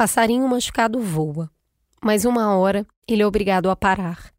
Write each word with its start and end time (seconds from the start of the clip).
Passarinho 0.00 0.48
machucado 0.48 0.98
voa, 0.98 1.50
mas 2.02 2.24
uma 2.24 2.56
hora 2.56 2.86
ele 3.06 3.20
é 3.20 3.26
obrigado 3.26 3.68
a 3.68 3.76
parar. 3.76 4.32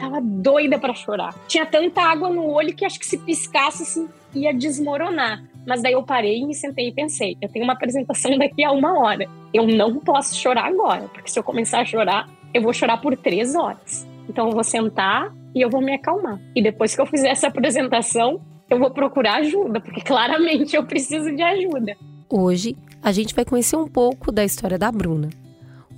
Tava 0.00 0.18
doida 0.22 0.78
para 0.78 0.94
chorar. 0.94 1.34
Tinha 1.46 1.66
tanta 1.66 2.00
água 2.00 2.30
no 2.30 2.50
olho 2.50 2.74
que 2.74 2.82
acho 2.82 2.98
que 2.98 3.04
se 3.04 3.18
piscasse 3.18 3.82
assim, 3.82 4.08
ia 4.34 4.50
desmoronar. 4.54 5.44
Mas 5.66 5.82
daí 5.82 5.92
eu 5.92 6.02
parei, 6.02 6.46
me 6.46 6.54
sentei 6.54 6.88
e 6.88 6.90
pensei: 6.90 7.36
eu 7.42 7.50
tenho 7.50 7.66
uma 7.66 7.74
apresentação 7.74 8.38
daqui 8.38 8.64
a 8.64 8.72
uma 8.72 8.98
hora. 8.98 9.28
Eu 9.52 9.66
não 9.66 9.98
posso 9.98 10.34
chorar 10.36 10.68
agora, 10.68 11.02
porque 11.12 11.28
se 11.28 11.38
eu 11.38 11.44
começar 11.44 11.80
a 11.80 11.84
chorar, 11.84 12.26
eu 12.54 12.62
vou 12.62 12.72
chorar 12.72 12.96
por 12.96 13.14
três 13.14 13.54
horas. 13.54 14.08
Então 14.26 14.46
eu 14.46 14.52
vou 14.52 14.64
sentar 14.64 15.30
e 15.54 15.60
eu 15.60 15.68
vou 15.68 15.82
me 15.82 15.92
acalmar. 15.92 16.40
E 16.56 16.62
depois 16.62 16.94
que 16.94 17.00
eu 17.02 17.04
fizer 17.04 17.28
essa 17.28 17.48
apresentação, 17.48 18.40
eu 18.70 18.78
vou 18.78 18.90
procurar 18.90 19.34
ajuda, 19.34 19.82
porque 19.82 20.00
claramente 20.00 20.74
eu 20.74 20.86
preciso 20.86 21.30
de 21.30 21.42
ajuda. 21.42 21.94
Hoje, 22.30 22.74
a 23.02 23.10
gente 23.10 23.34
vai 23.34 23.44
conhecer 23.44 23.74
um 23.74 23.88
pouco 23.88 24.30
da 24.30 24.44
história 24.44 24.78
da 24.78 24.90
Bruna, 24.92 25.28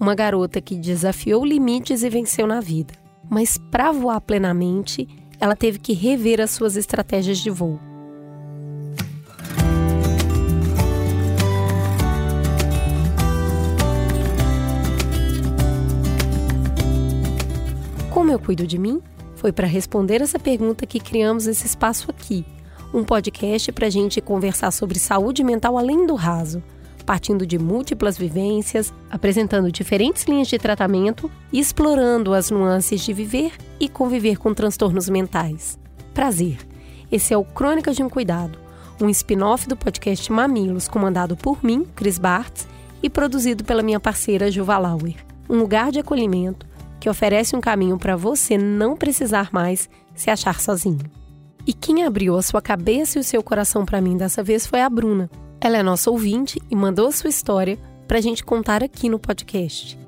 uma 0.00 0.14
garota 0.14 0.60
que 0.60 0.74
desafiou 0.74 1.44
limites 1.44 2.02
e 2.02 2.08
venceu 2.08 2.46
na 2.46 2.60
vida. 2.60 2.94
Mas 3.28 3.58
para 3.58 3.92
voar 3.92 4.20
plenamente, 4.22 5.06
ela 5.38 5.54
teve 5.54 5.78
que 5.78 5.92
rever 5.92 6.40
as 6.40 6.50
suas 6.50 6.76
estratégias 6.76 7.38
de 7.38 7.50
voo. 7.50 7.78
Como 18.10 18.30
eu 18.32 18.38
cuido 18.38 18.66
de 18.66 18.78
mim? 18.78 19.02
Foi 19.36 19.52
para 19.52 19.66
responder 19.66 20.22
essa 20.22 20.38
pergunta 20.38 20.86
que 20.86 20.98
criamos 20.98 21.46
esse 21.46 21.66
espaço 21.66 22.10
aqui, 22.10 22.46
um 22.94 23.04
podcast 23.04 23.70
para 23.72 23.88
a 23.88 23.90
gente 23.90 24.22
conversar 24.22 24.70
sobre 24.70 24.98
saúde 24.98 25.44
mental 25.44 25.76
além 25.76 26.06
do 26.06 26.14
raso 26.14 26.62
partindo 27.04 27.46
de 27.46 27.58
múltiplas 27.58 28.16
vivências, 28.16 28.92
apresentando 29.10 29.70
diferentes 29.70 30.24
linhas 30.24 30.48
de 30.48 30.58
tratamento 30.58 31.30
e 31.52 31.60
explorando 31.60 32.32
as 32.32 32.50
nuances 32.50 33.02
de 33.02 33.12
viver 33.12 33.52
e 33.78 33.88
conviver 33.88 34.38
com 34.38 34.54
transtornos 34.54 35.08
mentais. 35.08 35.78
Prazer! 36.12 36.58
Esse 37.10 37.34
é 37.34 37.36
o 37.36 37.44
Crônicas 37.44 37.96
de 37.96 38.02
um 38.02 38.08
Cuidado, 38.08 38.58
um 39.00 39.08
spin-off 39.08 39.68
do 39.68 39.76
podcast 39.76 40.32
Mamilos, 40.32 40.88
comandado 40.88 41.36
por 41.36 41.62
mim, 41.62 41.86
Cris 41.94 42.18
Bartz, 42.18 42.66
e 43.02 43.10
produzido 43.10 43.64
pela 43.64 43.82
minha 43.82 44.00
parceira 44.00 44.50
Juva 44.50 44.78
Lauer. 44.78 45.16
Um 45.48 45.58
lugar 45.58 45.92
de 45.92 46.00
acolhimento 46.00 46.66
que 46.98 47.10
oferece 47.10 47.54
um 47.54 47.60
caminho 47.60 47.98
para 47.98 48.16
você 48.16 48.56
não 48.56 48.96
precisar 48.96 49.50
mais 49.52 49.90
se 50.14 50.30
achar 50.30 50.58
sozinho. 50.60 51.04
E 51.66 51.72
quem 51.72 52.04
abriu 52.04 52.36
a 52.36 52.42
sua 52.42 52.62
cabeça 52.62 53.18
e 53.18 53.20
o 53.20 53.24
seu 53.24 53.42
coração 53.42 53.84
para 53.84 54.00
mim 54.00 54.16
dessa 54.16 54.42
vez 54.42 54.66
foi 54.66 54.80
a 54.80 54.88
Bruna, 54.88 55.30
ela 55.66 55.78
é 55.78 55.82
nossa 55.82 56.10
ouvinte 56.10 56.60
e 56.70 56.76
mandou 56.76 57.06
a 57.06 57.12
sua 57.12 57.30
história 57.30 57.78
para 58.06 58.18
a 58.18 58.20
gente 58.20 58.44
contar 58.44 58.84
aqui 58.84 59.08
no 59.08 59.18
podcast. 59.18 59.98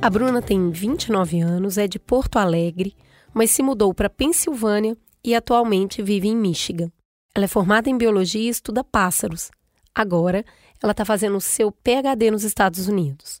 A 0.00 0.08
Bruna 0.08 0.40
tem 0.40 0.70
29 0.70 1.40
anos, 1.40 1.76
é 1.76 1.88
de 1.88 1.98
Porto 1.98 2.36
Alegre, 2.36 2.94
mas 3.34 3.50
se 3.50 3.64
mudou 3.64 3.92
para 3.92 4.08
Pensilvânia 4.08 4.96
e 5.24 5.34
atualmente 5.34 6.00
vive 6.00 6.28
em 6.28 6.36
Michigan. 6.36 6.92
Ela 7.34 7.46
é 7.46 7.48
formada 7.48 7.90
em 7.90 7.98
biologia 7.98 8.42
e 8.42 8.48
estuda 8.48 8.84
pássaros. 8.84 9.50
Agora, 9.92 10.44
ela 10.80 10.92
está 10.92 11.04
fazendo 11.04 11.40
seu 11.40 11.72
PhD 11.72 12.30
nos 12.30 12.44
Estados 12.44 12.86
Unidos. 12.86 13.40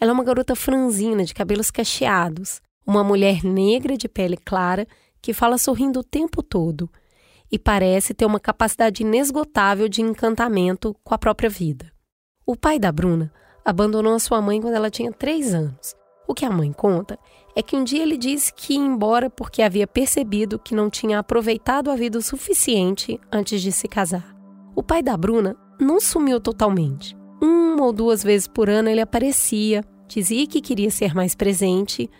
Ela 0.00 0.12
é 0.12 0.14
uma 0.14 0.24
garota 0.24 0.56
franzina, 0.56 1.24
de 1.24 1.34
cabelos 1.34 1.70
cacheados, 1.70 2.62
uma 2.88 3.04
mulher 3.04 3.44
negra 3.44 3.98
de 3.98 4.08
pele 4.08 4.38
clara 4.38 4.88
que 5.20 5.34
fala 5.34 5.58
sorrindo 5.58 6.00
o 6.00 6.04
tempo 6.04 6.42
todo 6.42 6.90
e 7.52 7.58
parece 7.58 8.14
ter 8.14 8.24
uma 8.24 8.40
capacidade 8.40 9.02
inesgotável 9.02 9.90
de 9.90 10.00
encantamento 10.00 10.96
com 11.04 11.14
a 11.14 11.18
própria 11.18 11.50
vida. 11.50 11.92
O 12.46 12.56
pai 12.56 12.78
da 12.78 12.90
Bruna 12.90 13.30
abandonou 13.62 14.14
a 14.14 14.18
sua 14.18 14.40
mãe 14.40 14.58
quando 14.58 14.74
ela 14.74 14.90
tinha 14.90 15.12
três 15.12 15.52
anos. 15.52 15.94
O 16.26 16.32
que 16.32 16.46
a 16.46 16.50
mãe 16.50 16.72
conta 16.72 17.18
é 17.54 17.62
que 17.62 17.76
um 17.76 17.84
dia 17.84 18.02
ele 18.02 18.16
disse 18.16 18.52
que 18.54 18.72
ia 18.72 18.78
embora 18.78 19.28
porque 19.28 19.60
havia 19.60 19.86
percebido 19.86 20.58
que 20.58 20.74
não 20.74 20.88
tinha 20.88 21.18
aproveitado 21.18 21.90
a 21.90 21.96
vida 21.96 22.18
o 22.18 22.22
suficiente 22.22 23.20
antes 23.30 23.60
de 23.60 23.70
se 23.70 23.86
casar. 23.86 24.34
O 24.74 24.82
pai 24.82 25.02
da 25.02 25.16
Bruna 25.16 25.56
não 25.78 26.00
sumiu 26.00 26.40
totalmente. 26.40 27.14
Uma 27.42 27.84
ou 27.84 27.92
duas 27.92 28.22
vezes 28.22 28.46
por 28.46 28.70
ano 28.70 28.88
ele 28.88 29.00
aparecia, 29.00 29.84
dizia 30.06 30.46
que 30.46 30.62
queria 30.62 30.90
ser 30.90 31.14
mais 31.14 31.34
presente, 31.34 32.10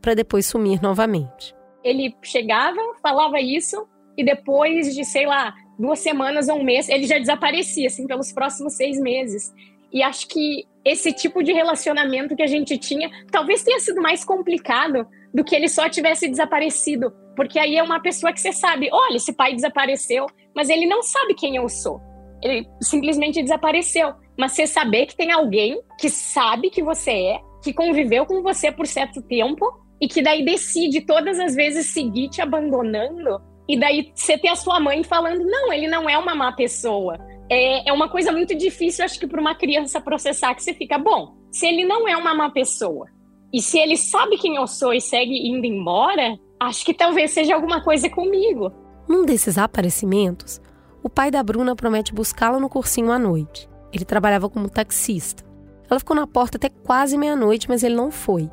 para 0.00 0.14
depois 0.14 0.46
sumir 0.46 0.80
novamente. 0.80 1.54
Ele 1.82 2.14
chegava, 2.22 2.80
falava 3.02 3.40
isso 3.40 3.86
e 4.16 4.24
depois 4.24 4.94
de, 4.94 5.04
sei 5.04 5.26
lá, 5.26 5.54
duas 5.78 6.00
semanas 6.00 6.48
ou 6.48 6.58
um 6.58 6.64
mês, 6.64 6.88
ele 6.88 7.06
já 7.06 7.18
desaparecia, 7.18 7.86
assim, 7.86 8.06
pelos 8.06 8.32
próximos 8.32 8.74
seis 8.74 9.00
meses. 9.00 9.52
E 9.92 10.02
acho 10.02 10.26
que 10.28 10.64
esse 10.84 11.12
tipo 11.12 11.42
de 11.42 11.52
relacionamento 11.52 12.34
que 12.34 12.42
a 12.42 12.46
gente 12.46 12.76
tinha 12.76 13.10
talvez 13.30 13.62
tenha 13.62 13.78
sido 13.78 14.02
mais 14.02 14.24
complicado 14.24 15.06
do 15.32 15.44
que 15.44 15.54
ele 15.54 15.68
só 15.68 15.88
tivesse 15.88 16.28
desaparecido. 16.28 17.12
Porque 17.36 17.58
aí 17.58 17.76
é 17.76 17.82
uma 17.82 18.00
pessoa 18.00 18.32
que 18.32 18.40
você 18.40 18.52
sabe, 18.52 18.88
olha, 18.92 19.16
esse 19.16 19.32
pai 19.32 19.54
desapareceu, 19.54 20.26
mas 20.54 20.68
ele 20.68 20.86
não 20.86 21.02
sabe 21.02 21.34
quem 21.34 21.56
eu 21.56 21.68
sou. 21.68 22.00
Ele 22.42 22.66
simplesmente 22.80 23.40
desapareceu. 23.40 24.12
Mas 24.36 24.52
você 24.52 24.66
saber 24.66 25.06
que 25.06 25.16
tem 25.16 25.32
alguém 25.32 25.80
que 25.98 26.10
sabe 26.10 26.70
que 26.70 26.82
você 26.82 27.10
é, 27.10 27.40
que 27.62 27.72
conviveu 27.72 28.26
com 28.26 28.42
você 28.42 28.70
por 28.72 28.86
certo 28.86 29.22
tempo 29.22 29.66
e 30.00 30.08
que 30.08 30.22
daí 30.22 30.44
decide 30.44 31.00
todas 31.00 31.38
as 31.38 31.54
vezes 31.54 31.86
seguir 31.86 32.28
te 32.28 32.40
abandonando, 32.40 33.40
e 33.68 33.78
daí 33.78 34.12
você 34.14 34.38
ter 34.38 34.48
a 34.48 34.56
sua 34.56 34.80
mãe 34.80 35.04
falando: 35.04 35.44
não, 35.44 35.72
ele 35.72 35.86
não 35.88 36.08
é 36.08 36.16
uma 36.16 36.34
má 36.34 36.52
pessoa. 36.52 37.18
É, 37.50 37.88
é 37.88 37.92
uma 37.92 38.08
coisa 38.08 38.32
muito 38.32 38.54
difícil, 38.54 39.04
acho 39.04 39.18
que, 39.18 39.26
para 39.26 39.40
uma 39.40 39.54
criança 39.54 40.00
processar, 40.00 40.54
que 40.54 40.62
você 40.62 40.72
fica: 40.72 40.98
bom, 40.98 41.34
se 41.50 41.66
ele 41.66 41.84
não 41.84 42.08
é 42.08 42.16
uma 42.16 42.34
má 42.34 42.50
pessoa, 42.50 43.06
e 43.52 43.60
se 43.60 43.78
ele 43.78 43.96
sabe 43.96 44.38
quem 44.38 44.56
eu 44.56 44.66
sou 44.66 44.92
e 44.92 45.00
segue 45.00 45.48
indo 45.48 45.66
embora, 45.66 46.38
acho 46.60 46.84
que 46.84 46.94
talvez 46.94 47.30
seja 47.30 47.54
alguma 47.54 47.82
coisa 47.82 48.08
comigo. 48.08 48.72
Num 49.08 49.24
desses 49.24 49.56
aparecimentos, 49.56 50.60
o 51.02 51.08
pai 51.08 51.30
da 51.30 51.42
Bruna 51.42 51.74
promete 51.74 52.12
buscá-la 52.12 52.60
no 52.60 52.68
cursinho 52.68 53.10
à 53.10 53.18
noite. 53.18 53.68
Ele 53.92 54.04
trabalhava 54.04 54.50
como 54.50 54.68
taxista. 54.68 55.42
Ela 55.88 55.98
ficou 55.98 56.14
na 56.14 56.26
porta 56.26 56.58
até 56.58 56.68
quase 56.68 57.16
meia-noite, 57.16 57.68
mas 57.68 57.82
ele 57.82 57.94
não 57.94 58.10
foi. 58.10 58.50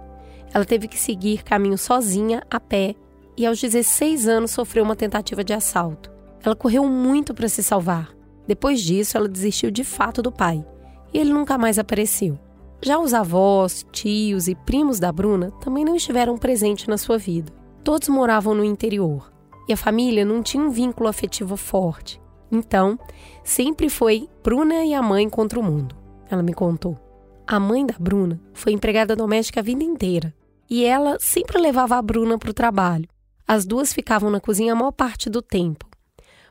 Ela 0.55 0.63
teve 0.63 0.88
que 0.88 0.97
seguir 0.97 1.43
caminho 1.43 1.77
sozinha, 1.77 2.41
a 2.49 2.61
pé, 2.61 2.95
e 3.35 3.45
aos 3.45 3.59
16 3.59 4.25
anos 4.25 4.51
sofreu 4.51 4.85
uma 4.85 4.95
tentativa 4.95 5.43
de 5.43 5.51
assalto. 5.51 6.09
Ela 6.41 6.55
correu 6.55 6.88
muito 6.88 7.33
para 7.33 7.49
se 7.49 7.61
salvar. 7.61 8.16
Depois 8.47 8.79
disso, 8.79 9.17
ela 9.17 9.27
desistiu 9.27 9.69
de 9.69 9.83
fato 9.83 10.21
do 10.21 10.31
pai, 10.31 10.65
e 11.13 11.19
ele 11.19 11.33
nunca 11.33 11.57
mais 11.57 11.77
apareceu. 11.77 12.39
Já 12.81 12.97
os 12.97 13.13
avós, 13.13 13.85
tios 13.91 14.47
e 14.47 14.55
primos 14.55 14.97
da 14.97 15.11
Bruna 15.11 15.51
também 15.59 15.83
não 15.83 15.94
estiveram 15.94 16.38
presentes 16.38 16.88
na 16.88 16.97
sua 16.97 17.17
vida. 17.17 17.51
Todos 17.83 18.07
moravam 18.07 18.55
no 18.55 18.63
interior, 18.63 19.29
e 19.67 19.73
a 19.73 19.77
família 19.77 20.23
não 20.23 20.41
tinha 20.41 20.63
um 20.63 20.69
vínculo 20.69 21.09
afetivo 21.09 21.57
forte. 21.57 22.17
Então, 22.49 22.97
sempre 23.44 23.89
foi 23.89 24.29
Bruna 24.41 24.85
e 24.85 24.94
a 24.94 25.01
mãe 25.01 25.29
contra 25.29 25.59
o 25.59 25.63
mundo, 25.63 25.97
ela 26.29 26.41
me 26.41 26.53
contou. 26.53 26.97
A 27.45 27.59
mãe 27.59 27.85
da 27.85 27.95
Bruna 27.99 28.39
foi 28.53 28.71
empregada 28.71 29.17
doméstica 29.17 29.59
a 29.59 29.63
vida 29.63 29.83
inteira 29.83 30.33
e 30.69 30.83
ela 30.85 31.17
sempre 31.19 31.59
levava 31.59 31.95
a 31.95 32.01
Bruna 32.01 32.37
para 32.37 32.49
o 32.49 32.53
trabalho. 32.53 33.07
As 33.47 33.65
duas 33.65 33.93
ficavam 33.93 34.29
na 34.29 34.39
cozinha 34.39 34.73
a 34.73 34.75
maior 34.75 34.91
parte 34.91 35.29
do 35.29 35.41
tempo. 35.41 35.87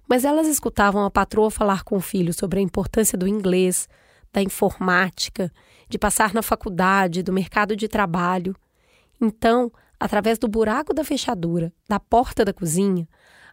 Mas 0.08 0.25
elas 0.25 0.47
escutavam 0.47 1.04
a 1.04 1.10
patroa 1.10 1.50
falar 1.50 1.82
com 1.82 1.97
o 1.97 2.00
filho 2.00 2.32
sobre 2.32 2.60
a 2.60 2.62
importância 2.62 3.19
do 3.19 3.26
inglês, 3.26 3.88
da 4.32 4.42
informática, 4.42 5.50
de 5.88 5.98
passar 5.98 6.32
na 6.34 6.42
faculdade, 6.42 7.22
do 7.22 7.32
mercado 7.32 7.75
de 7.75 7.88
trabalho. 7.88 8.54
Então, 9.20 9.72
através 9.98 10.38
do 10.38 10.46
buraco 10.46 10.92
da 10.92 11.02
fechadura 11.02 11.72
da 11.88 11.98
porta 11.98 12.44
da 12.44 12.52
cozinha, 12.52 13.08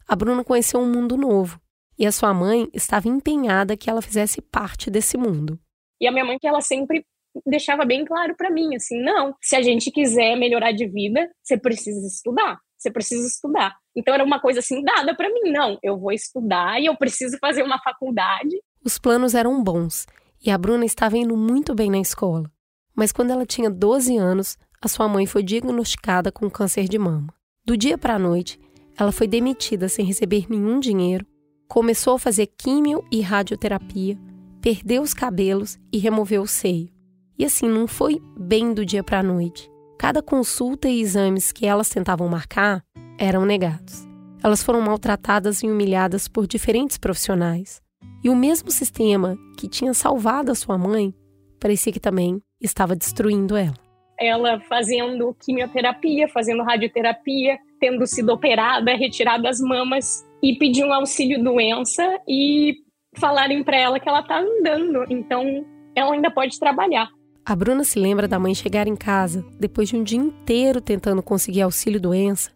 a 0.08 0.16
Bruna 0.16 0.44
conheceu 0.44 0.80
um 0.80 0.92
mundo 0.92 1.16
novo. 1.18 1.60
E 1.98 2.06
a 2.06 2.12
sua 2.12 2.34
mãe 2.34 2.68
estava 2.74 3.08
empenhada 3.08 3.78
que 3.78 3.90
ela 3.90 4.02
fizesse 4.02 4.42
parte 4.42 4.90
desse 4.90 5.18
mundo. 5.18 5.60
E 6.00 6.08
a 6.08 6.12
minha 6.12 6.26
mãe 6.26 6.38
que 6.40 6.48
ela 6.48 6.62
sempre 6.62 7.06
deixava 7.46 7.86
bem 7.86 8.06
claro 8.06 8.36
para 8.36 8.52
mim, 8.52 8.76
assim, 8.76 9.02
não, 9.02 9.36
se 9.42 9.56
a 9.56 9.62
gente 9.62 9.92
quiser 9.92 10.36
melhorar 10.36 10.72
de 10.72 10.88
vida, 10.88 11.30
você 11.42 11.58
precisa 11.58 12.06
estudar, 12.06 12.60
você 12.78 12.92
precisa 12.92 13.28
estudar. 13.28 13.76
Então 13.96 14.14
era 14.14 14.24
uma 14.24 14.40
coisa 14.40 14.60
assim 14.60 14.84
dada 14.84 15.16
para 15.16 15.30
mim, 15.30 15.52
não, 15.52 15.78
eu 15.84 16.00
vou 16.00 16.12
estudar 16.12 16.80
e 16.82 16.86
eu 16.86 16.96
preciso 16.98 17.38
fazer 17.40 17.64
uma 17.64 17.80
faculdade. 17.82 18.58
Os 18.84 18.98
planos 18.98 19.36
eram 19.36 19.64
bons 19.64 20.06
e 20.44 20.50
a 20.50 20.58
Bruna 20.58 20.86
estava 20.86 21.18
indo 21.18 21.38
muito 21.38 21.76
bem 21.76 21.90
na 21.90 22.00
escola. 22.00 22.50
Mas 22.96 23.12
quando 23.12 23.32
ela 23.32 23.46
tinha 23.46 23.70
12 23.70 24.18
anos, 24.18 24.58
a 24.82 24.88
sua 24.88 25.08
mãe 25.08 25.26
foi 25.26 25.44
diagnosticada 25.44 26.32
com 26.32 26.50
câncer 26.50 26.88
de 26.88 26.98
mama. 26.98 27.34
Do 27.64 27.78
dia 27.78 27.98
para 27.98 28.16
a 28.16 28.20
noite, 28.20 28.60
ela 28.98 29.12
foi 29.12 29.28
demitida 29.28 29.88
sem 29.88 30.06
receber 30.06 30.48
nenhum 30.50 30.80
dinheiro, 30.80 31.26
começou 31.68 32.16
a 32.16 32.20
fazer 32.20 32.48
químio 32.48 33.06
e 33.12 33.22
radioterapia, 33.22 34.18
perdeu 34.60 35.02
os 35.02 35.14
cabelos 35.14 35.80
e 35.92 35.98
removeu 35.98 36.42
o 36.42 36.48
seio. 36.48 36.90
E 37.38 37.46
assim, 37.46 37.68
não 37.68 37.88
foi 37.88 38.22
bem 38.38 38.74
do 38.74 38.86
dia 38.86 39.04
para 39.04 39.20
a 39.20 39.24
noite. 39.24 39.70
Cada 39.98 40.22
consulta 40.22 40.90
e 40.90 41.00
exames 41.00 41.52
que 41.52 41.66
elas 41.66 41.90
tentavam 41.90 42.28
marcar 42.28 42.84
eram 43.18 43.46
negados. 43.46 44.08
Elas 44.44 44.64
foram 44.64 44.82
maltratadas 44.82 45.62
e 45.62 45.68
humilhadas 45.68 46.28
por 46.28 46.48
diferentes 46.48 46.98
profissionais. 46.98 47.82
E 48.24 48.30
o 48.30 48.36
mesmo 48.36 48.72
sistema 48.72 49.38
que 49.58 49.68
tinha 49.68 49.94
salvado 49.94 50.52
a 50.52 50.56
sua 50.56 50.78
mãe 50.78 51.14
parecia 51.60 51.94
que 51.94 52.00
também 52.00 52.42
estava 52.60 52.96
destruindo 52.96 53.56
ela. 53.56 53.76
Ela 54.20 54.60
fazendo 54.62 55.36
quimioterapia, 55.44 56.28
fazendo 56.28 56.64
radioterapia, 56.64 57.58
tendo 57.80 58.06
sido 58.06 58.32
operada, 58.32 58.96
retirada 58.96 59.50
as 59.50 59.60
mamas 59.60 60.24
e 60.42 60.56
pedir 60.58 60.84
um 60.84 60.94
auxílio 60.94 61.44
doença 61.44 62.20
e 62.28 62.76
falarem 63.18 63.64
para 63.64 63.78
ela 63.78 64.00
que 64.00 64.08
ela 64.08 64.24
tá 64.24 64.40
andando, 64.40 65.06
então 65.10 65.66
ela 65.96 66.14
ainda 66.14 66.32
pode 66.32 66.60
trabalhar. 66.60 67.10
A 67.44 67.56
Bruna 67.56 67.84
se 67.84 68.00
lembra 68.00 68.28
da 68.28 68.38
mãe 68.38 68.54
chegar 68.54 68.88
em 68.88 68.96
casa 68.96 69.44
depois 69.60 69.90
de 69.90 69.96
um 69.96 70.04
dia 70.04 70.20
inteiro 70.20 70.80
tentando 70.80 71.24
conseguir 71.24 71.62
auxílio 71.62 72.00
doença 72.00 72.52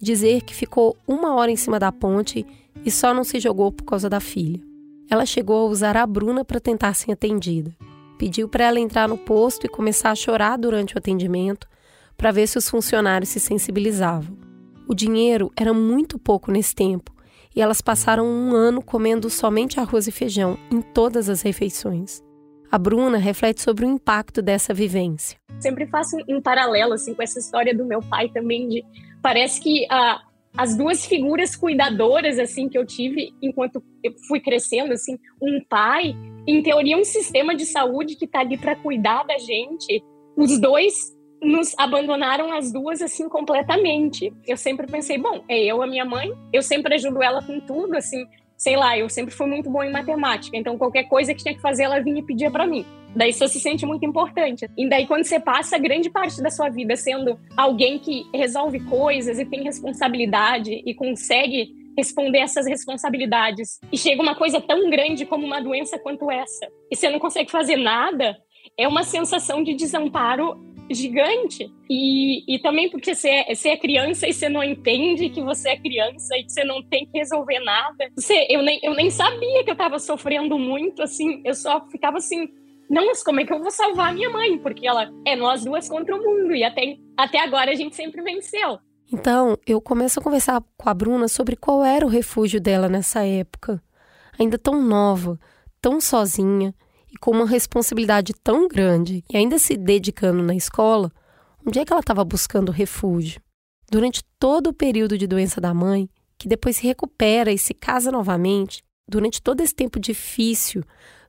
e 0.00 0.04
dizer 0.04 0.42
que 0.42 0.54
ficou 0.54 0.94
uma 1.08 1.34
hora 1.34 1.50
em 1.50 1.56
cima 1.56 1.78
da 1.78 1.90
ponte 1.90 2.44
e 2.84 2.90
só 2.90 3.14
não 3.14 3.24
se 3.24 3.40
jogou 3.40 3.72
por 3.72 3.84
causa 3.84 4.10
da 4.10 4.20
filha. 4.20 4.60
Ela 5.08 5.24
chegou 5.24 5.66
a 5.66 5.70
usar 5.70 5.96
a 5.96 6.06
Bruna 6.06 6.44
para 6.44 6.60
tentar 6.60 6.92
ser 6.94 7.12
atendida. 7.12 7.74
Pediu 8.18 8.48
para 8.48 8.64
ela 8.64 8.78
entrar 8.78 9.08
no 9.08 9.16
posto 9.16 9.64
e 9.64 9.70
começar 9.70 10.10
a 10.10 10.14
chorar 10.14 10.58
durante 10.58 10.94
o 10.94 10.98
atendimento 10.98 11.66
para 12.16 12.30
ver 12.30 12.46
se 12.46 12.58
os 12.58 12.68
funcionários 12.68 13.30
se 13.30 13.40
sensibilizavam. 13.40 14.36
O 14.86 14.94
dinheiro 14.94 15.50
era 15.56 15.72
muito 15.72 16.18
pouco 16.18 16.50
nesse 16.50 16.74
tempo 16.74 17.10
e 17.54 17.60
elas 17.62 17.80
passaram 17.80 18.26
um 18.26 18.54
ano 18.54 18.82
comendo 18.82 19.30
somente 19.30 19.80
arroz 19.80 20.06
e 20.06 20.12
feijão 20.12 20.58
em 20.70 20.82
todas 20.82 21.30
as 21.30 21.40
refeições. 21.40 22.25
A 22.76 22.78
Bruna 22.78 23.16
reflete 23.16 23.62
sobre 23.62 23.86
o 23.86 23.88
impacto 23.88 24.42
dessa 24.42 24.74
vivência. 24.74 25.38
Sempre 25.60 25.86
faço 25.86 26.14
um 26.28 26.42
paralelo 26.42 26.92
assim 26.92 27.14
com 27.14 27.22
essa 27.22 27.38
história 27.38 27.74
do 27.74 27.86
meu 27.86 28.02
pai 28.02 28.28
também 28.28 28.68
de 28.68 28.84
parece 29.22 29.62
que 29.62 29.86
a, 29.90 30.20
as 30.54 30.76
duas 30.76 31.06
figuras 31.06 31.56
cuidadoras 31.56 32.38
assim 32.38 32.68
que 32.68 32.76
eu 32.76 32.84
tive 32.84 33.32
enquanto 33.40 33.82
eu 34.04 34.12
fui 34.28 34.40
crescendo 34.40 34.92
assim, 34.92 35.18
um 35.40 35.58
pai, 35.66 36.14
em 36.46 36.62
teoria 36.62 36.98
um 36.98 37.04
sistema 37.04 37.56
de 37.56 37.64
saúde 37.64 38.14
que 38.14 38.26
está 38.26 38.40
ali 38.40 38.58
para 38.58 38.76
cuidar 38.76 39.22
da 39.22 39.38
gente. 39.38 40.04
Os 40.36 40.60
dois 40.60 41.16
nos 41.42 41.72
abandonaram 41.78 42.52
as 42.52 42.70
duas 42.70 43.00
assim 43.00 43.26
completamente. 43.26 44.30
Eu 44.46 44.58
sempre 44.58 44.86
pensei, 44.86 45.16
bom, 45.16 45.42
é 45.48 45.58
eu 45.64 45.80
a 45.80 45.86
minha 45.86 46.04
mãe, 46.04 46.30
eu 46.52 46.60
sempre 46.62 46.94
ajudo 46.96 47.22
ela 47.22 47.42
com 47.42 47.58
tudo 47.58 47.96
assim, 47.96 48.26
sei 48.56 48.76
lá, 48.76 48.98
eu 48.98 49.08
sempre 49.08 49.34
fui 49.34 49.46
muito 49.46 49.70
bom 49.70 49.82
em 49.82 49.92
matemática, 49.92 50.56
então 50.56 50.78
qualquer 50.78 51.04
coisa 51.04 51.34
que 51.34 51.42
tinha 51.42 51.54
que 51.54 51.60
fazer 51.60 51.84
ela 51.84 52.00
vinha 52.00 52.20
e 52.20 52.22
pedia 52.22 52.50
para 52.50 52.66
mim. 52.66 52.84
Daí 53.14 53.32
você 53.32 53.48
se 53.48 53.58
sente 53.58 53.86
muito 53.86 54.04
importante. 54.04 54.68
E 54.76 54.88
daí 54.88 55.06
quando 55.06 55.24
você 55.24 55.40
passa 55.40 55.78
grande 55.78 56.10
parte 56.10 56.42
da 56.42 56.50
sua 56.50 56.68
vida 56.68 56.96
sendo 56.96 57.38
alguém 57.56 57.98
que 57.98 58.26
resolve 58.34 58.78
coisas 58.80 59.38
e 59.38 59.44
tem 59.44 59.62
responsabilidade 59.62 60.82
e 60.84 60.94
consegue 60.94 61.70
responder 61.96 62.40
essas 62.40 62.66
responsabilidades 62.66 63.80
e 63.90 63.96
chega 63.96 64.20
uma 64.20 64.34
coisa 64.34 64.60
tão 64.60 64.90
grande 64.90 65.24
como 65.24 65.46
uma 65.46 65.60
doença 65.62 65.98
quanto 65.98 66.30
essa 66.30 66.68
e 66.90 66.96
você 66.96 67.08
não 67.08 67.18
consegue 67.18 67.50
fazer 67.50 67.76
nada, 67.76 68.36
é 68.76 68.86
uma 68.86 69.02
sensação 69.02 69.62
de 69.62 69.74
desamparo 69.74 70.75
gigante. 70.90 71.70
E, 71.88 72.54
e 72.54 72.58
também 72.58 72.90
porque 72.90 73.14
você 73.14 73.28
é, 73.28 73.54
você 73.54 73.70
é 73.70 73.76
criança 73.76 74.28
e 74.28 74.32
você 74.32 74.48
não 74.48 74.62
entende 74.62 75.28
que 75.28 75.42
você 75.42 75.70
é 75.70 75.76
criança 75.76 76.36
e 76.36 76.44
que 76.44 76.52
você 76.52 76.64
não 76.64 76.82
tem 76.82 77.06
que 77.06 77.18
resolver 77.18 77.60
nada. 77.60 78.10
Você, 78.16 78.46
eu, 78.48 78.62
nem, 78.62 78.80
eu 78.82 78.94
nem 78.94 79.10
sabia 79.10 79.64
que 79.64 79.70
eu 79.70 79.74
estava 79.74 79.98
sofrendo 79.98 80.58
muito, 80.58 81.02
assim, 81.02 81.40
eu 81.44 81.54
só 81.54 81.86
ficava 81.88 82.18
assim. 82.18 82.48
Não, 82.88 83.06
mas 83.06 83.22
como 83.22 83.40
é 83.40 83.44
que 83.44 83.52
eu 83.52 83.60
vou 83.60 83.70
salvar 83.70 84.14
minha 84.14 84.30
mãe? 84.30 84.58
Porque 84.58 84.86
ela 84.86 85.10
é 85.26 85.34
nós 85.34 85.64
duas 85.64 85.88
contra 85.88 86.14
o 86.14 86.22
mundo 86.22 86.54
e 86.54 86.62
até, 86.62 86.96
até 87.16 87.40
agora 87.40 87.70
a 87.70 87.74
gente 87.74 87.96
sempre 87.96 88.22
venceu. 88.22 88.78
Então, 89.12 89.56
eu 89.66 89.80
começo 89.80 90.18
a 90.18 90.22
conversar 90.22 90.62
com 90.76 90.88
a 90.88 90.94
Bruna 90.94 91.28
sobre 91.28 91.56
qual 91.56 91.84
era 91.84 92.04
o 92.04 92.08
refúgio 92.08 92.60
dela 92.60 92.88
nessa 92.88 93.24
época. 93.24 93.80
Ainda 94.38 94.58
tão 94.58 94.82
nova, 94.82 95.38
tão 95.80 96.00
sozinha, 96.00 96.74
e 97.12 97.16
com 97.18 97.30
uma 97.30 97.46
responsabilidade 97.46 98.32
tão 98.34 98.68
grande 98.68 99.24
e 99.30 99.36
ainda 99.36 99.58
se 99.58 99.76
dedicando 99.76 100.42
na 100.42 100.54
escola, 100.54 101.10
onde 101.66 101.78
é 101.78 101.84
que 101.84 101.92
ela 101.92 102.00
estava 102.00 102.24
buscando 102.24 102.72
refúgio? 102.72 103.40
Durante 103.90 104.22
todo 104.38 104.68
o 104.68 104.74
período 104.74 105.16
de 105.16 105.26
doença 105.26 105.60
da 105.60 105.72
mãe, 105.72 106.08
que 106.38 106.48
depois 106.48 106.76
se 106.76 106.86
recupera 106.86 107.52
e 107.52 107.58
se 107.58 107.72
casa 107.72 108.10
novamente, 108.10 108.82
durante 109.08 109.40
todo 109.40 109.60
esse 109.60 109.74
tempo 109.74 109.98
difícil, 109.98 110.82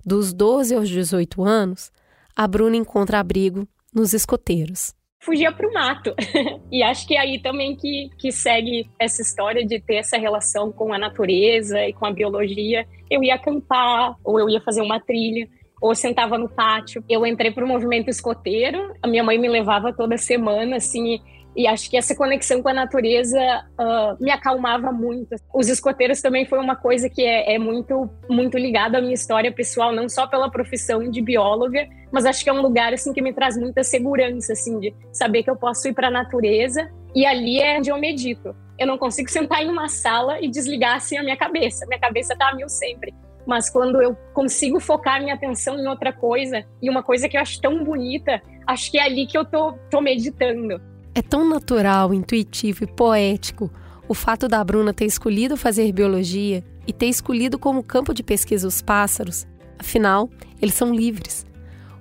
dos 0.06 0.33
12 0.33 0.75
aos 0.75 0.89
18 0.89 1.44
anos, 1.44 1.91
a 2.35 2.47
Bruna 2.47 2.75
encontra 2.75 3.19
abrigo 3.19 3.68
nos 3.94 4.13
escoteiros. 4.13 4.95
Fugia 5.19 5.51
para 5.51 5.68
o 5.68 5.73
mato. 5.73 6.15
e 6.71 6.81
acho 6.83 7.06
que 7.07 7.15
é 7.15 7.19
aí 7.19 7.41
também 7.41 7.75
que, 7.75 8.09
que 8.18 8.31
segue 8.31 8.89
essa 9.00 9.21
história 9.21 9.65
de 9.65 9.80
ter 9.80 9.95
essa 9.95 10.18
relação 10.18 10.71
com 10.71 10.94
a 10.94 10.97
natureza 10.97 11.80
e 11.85 11.91
com 11.91 12.06
a 12.06 12.12
biologia. 12.13 12.88
Eu 13.09 13.23
ia 13.23 13.35
acampar, 13.35 14.15
ou 14.23 14.39
eu 14.39 14.50
ia 14.50 14.62
fazer 14.62 14.81
uma 14.81 15.00
trilha 15.00 15.50
ou 15.81 15.94
sentava 15.95 16.38
no 16.38 16.50
pátio. 16.50 17.03
Eu 17.07 17.25
entrei 17.25 17.51
para 17.51 17.63
o 17.63 17.68
movimento 17.68 18.09
escoteiro, 18.09 18.94
a 19.01 19.07
minha 19.07 19.24
mãe 19.24 19.38
me 19.38 19.47
levava 19.47 19.94
toda 19.94 20.18
semana, 20.18 20.77
assim, 20.77 21.21
e 21.57 21.65
acho 21.65 21.89
que 21.89 21.97
essa 21.97 22.15
conexão 22.15 22.62
com 22.62 22.69
a 22.69 22.74
natureza 22.74 23.39
uh, 23.79 24.24
me 24.24 24.29
acalmava 24.29 24.91
muito. 24.91 25.35
Os 25.51 25.68
escoteiros 25.68 26.21
também 26.21 26.45
foi 26.45 26.59
uma 26.59 26.75
coisa 26.75 27.09
que 27.09 27.24
é, 27.24 27.56
é, 27.56 27.57
muito 27.57 28.07
muito 28.29 28.59
ligada 28.59 29.00
à 29.00 29.01
minha 29.01 29.15
história 29.15 29.51
pessoal, 29.51 29.91
não 29.91 30.07
só 30.07 30.27
pela 30.27 30.51
profissão 30.51 31.09
de 31.09 31.19
bióloga, 31.19 31.88
mas 32.12 32.27
acho 32.27 32.44
que 32.44 32.50
é 32.51 32.53
um 32.53 32.62
lugar 32.62 32.94
assim 32.94 33.12
que 33.12 33.23
me 33.23 33.33
traz 33.33 33.57
muita 33.57 33.83
segurança, 33.83 34.53
assim, 34.53 34.80
de 34.80 34.94
saber 35.12 35.41
que 35.41 35.50
eu 35.50 35.56
posso 35.56 35.88
ir 35.88 35.94
para 35.94 36.09
a 36.09 36.12
natureza 36.12 36.91
e 37.15 37.25
ali 37.25 37.59
é 37.59 37.80
onde 37.80 37.89
eu 37.89 37.97
medito. 37.97 38.56
Eu 38.77 38.85
não 38.85 39.00
consigo 39.00 39.27
sentar 39.27 39.63
em 39.63 39.69
uma 39.69 39.89
sala 39.89 40.39
e 40.39 40.47
desligar 40.47 40.97
assim 40.97 41.18
a 41.18 41.23
minha 41.23 41.35
cabeça. 41.35 41.88
Minha 41.88 42.00
cabeça 42.00 42.38
tá 42.38 42.50
a 42.50 42.56
mil 42.56 42.69
sempre 42.69 43.12
mas 43.47 43.69
quando 43.69 44.01
eu 44.01 44.13
consigo 44.33 44.77
focar 44.77 45.21
minha 45.21 45.33
atenção 45.33 45.79
em 45.79 45.88
outra 45.88 46.11
coisa, 46.11 46.65
e 46.81 46.89
uma 46.89 47.01
coisa 47.01 47.29
que 47.29 47.38
eu 47.38 47.41
acho 47.41 47.61
tão 47.61 47.81
bonita, 47.81 48.41
acho 48.67 48.91
que 48.91 48.99
é 48.99 49.03
ali 49.03 49.25
que 49.25 49.38
eu 49.38 49.45
tô, 49.45 49.71
tô 49.89 50.01
meditando. 50.01 50.81
É 51.15 51.21
tão 51.21 51.47
natural, 51.47 52.13
intuitivo 52.13 52.83
e 52.83 52.88
poético 52.88 53.71
o 54.09 54.13
fato 54.13 54.47
da 54.47 54.63
Bruna 54.63 54.94
ter 54.94 55.05
escolhido 55.05 55.57
fazer 55.57 55.91
biologia 55.91 56.63
e 56.85 56.94
ter 56.94 57.07
escolhido 57.07 57.57
como 57.57 57.83
campo 57.83 58.13
de 58.13 58.21
pesquisa 58.21 58.67
os 58.67 58.81
pássaros. 58.81 59.47
Afinal, 59.79 60.29
eles 60.61 60.75
são 60.75 60.94
livres. 60.94 61.45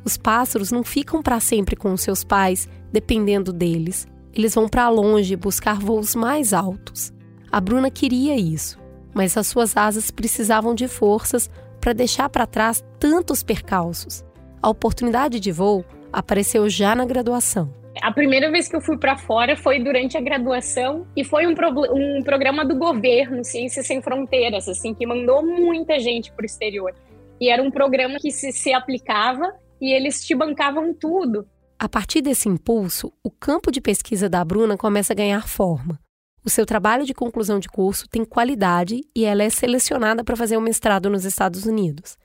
Os 0.05 0.17
pássaros 0.17 0.71
não 0.71 0.85
ficam 0.85 1.23
para 1.23 1.41
sempre 1.41 1.75
com 1.75 1.93
os 1.93 2.01
seus 2.01 2.23
pais, 2.23 2.69
dependendo 2.93 3.53
deles. 3.53 4.07
Eles 4.33 4.55
vão 4.55 4.69
para 4.69 4.89
longe 4.89 5.35
buscar 5.35 5.79
voos 5.79 6.15
mais 6.15 6.53
altos. 6.53 7.13
A 7.51 7.61
Bruna 7.61 7.91
queria 7.91 8.37
isso 8.37 8.86
mas 9.17 9.35
as 9.35 9.47
suas 9.47 9.75
asas 9.79 10.11
precisavam 10.11 10.75
de 10.75 10.87
forças 10.87 11.49
para 11.81 11.95
deixar 11.95 12.29
para 12.29 12.47
trás 12.47 12.85
tantos 13.01 13.43
percalços. 13.43 14.23
A 14.63 14.69
oportunidade 14.69 15.41
de 15.41 15.51
voo 15.51 15.83
apareceu 16.13 16.69
já 16.69 16.95
na 16.95 17.07
graduação. 17.07 17.73
A 18.03 18.13
primeira 18.13 18.51
vez 18.51 18.69
que 18.69 18.77
eu 18.77 18.81
fui 18.83 18.99
para 18.99 19.17
fora 19.17 19.57
foi 19.57 19.83
durante 19.83 20.19
a 20.19 20.21
graduação 20.21 21.07
e 21.17 21.25
foi 21.25 21.47
um, 21.47 21.55
pro, 21.55 21.71
um 21.95 22.23
programa 22.23 22.63
do 22.63 22.77
governo, 22.77 23.43
Ciências 23.43 23.87
Sem 23.87 24.03
Fronteiras, 24.03 24.69
assim, 24.69 24.93
que 24.93 25.07
mandou 25.07 25.43
muita 25.43 25.99
gente 25.99 26.31
para 26.31 26.43
o 26.43 26.47
exterior. 26.47 26.95
E 27.41 27.49
era 27.49 27.63
um 27.63 27.71
programa 27.71 28.19
que 28.21 28.31
se, 28.31 28.53
se 28.53 28.75
aplicava 28.75 29.51
e 29.81 29.95
eles 29.95 30.23
te 30.27 30.35
bancavam 30.35 30.93
tudo. 30.93 31.47
A 31.79 31.89
partir 31.89 32.21
desse 32.21 32.51
impulso, 32.51 33.11
o 33.25 33.31
campo 33.31 33.73
de 33.73 33.81
pesquisa 33.81 34.29
da 34.29 34.45
Bruna 34.45 34.77
começa 34.77 35.15
a 35.15 35.17
ganhar 35.17 35.49
forma. 35.49 35.99
O 36.47 36.51
seu 36.51 36.65
trabalho 36.65 37.05
de 37.05 37.13
conclusão 37.13 37.59
de 37.59 37.69
curso 37.69 38.09
tem 38.09 38.25
qualidade 38.25 39.01
e 39.13 39.25
ela 39.25 39.43
é 39.43 39.51
selecionada 39.51 40.23
para 40.23 40.37
fazer 40.37 40.57
um 40.57 40.61
mestrado 40.61 41.11
nos 41.11 41.25
Estados 41.25 41.67
Unidos. 41.67 42.17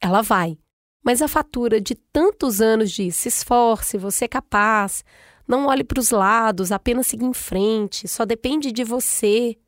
Ela 0.00 0.22
vai, 0.22 0.56
mas 1.04 1.20
a 1.20 1.28
fatura 1.28 1.78
de 1.78 1.94
tantos 1.94 2.62
anos 2.62 2.90
de 2.90 3.12
se 3.12 3.28
esforce, 3.28 3.98
você 3.98 4.24
é 4.24 4.28
capaz, 4.28 5.04
não 5.46 5.66
olhe 5.66 5.84
para 5.84 6.00
os 6.00 6.10
lados, 6.10 6.72
apenas 6.72 7.06
siga 7.06 7.26
em 7.26 7.34
frente, 7.34 8.08
só 8.08 8.24
depende 8.24 8.72
de 8.72 8.82
você, 8.82 9.58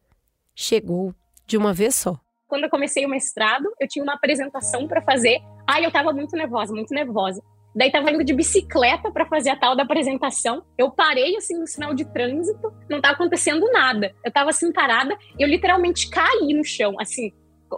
chegou 0.55 1.15
de 1.47 1.59
uma 1.59 1.75
vez 1.75 1.95
só. 1.95 2.19
Quando 2.47 2.65
eu 2.65 2.71
comecei 2.71 3.05
o 3.05 3.11
mestrado, 3.11 3.71
eu 3.79 3.87
tinha 3.87 4.03
uma 4.03 4.15
apresentação 4.15 4.89
para 4.89 5.03
fazer. 5.03 5.39
Ai, 5.67 5.85
eu 5.85 5.89
estava 5.89 6.15
muito 6.15 6.35
nervosa, 6.35 6.73
muito 6.73 6.95
nervosa. 6.95 7.43
Daí 7.75 7.91
tava 7.93 8.11
indo 8.11 8.25
de 8.25 8.33
bicicleta 8.33 9.11
para 9.11 9.27
fazer 9.27 9.51
a 9.51 9.57
tal 9.57 9.77
da 9.77 9.83
apresentação. 9.83 10.65
Eu 10.77 10.91
parei 10.91 11.37
assim 11.37 11.59
no 11.59 11.67
sinal 11.67 11.95
de 11.95 12.05
trânsito, 12.13 12.73
não 12.89 13.01
tava 13.01 13.15
acontecendo 13.15 13.71
nada. 13.71 14.15
Eu 14.25 14.33
tava 14.33 14.51
assim 14.51 14.73
parada, 14.73 15.17
eu 15.39 15.47
literalmente 15.47 16.09
caí 16.11 16.55
no 16.55 16.65
chão, 16.65 16.97
assim, 16.99 17.33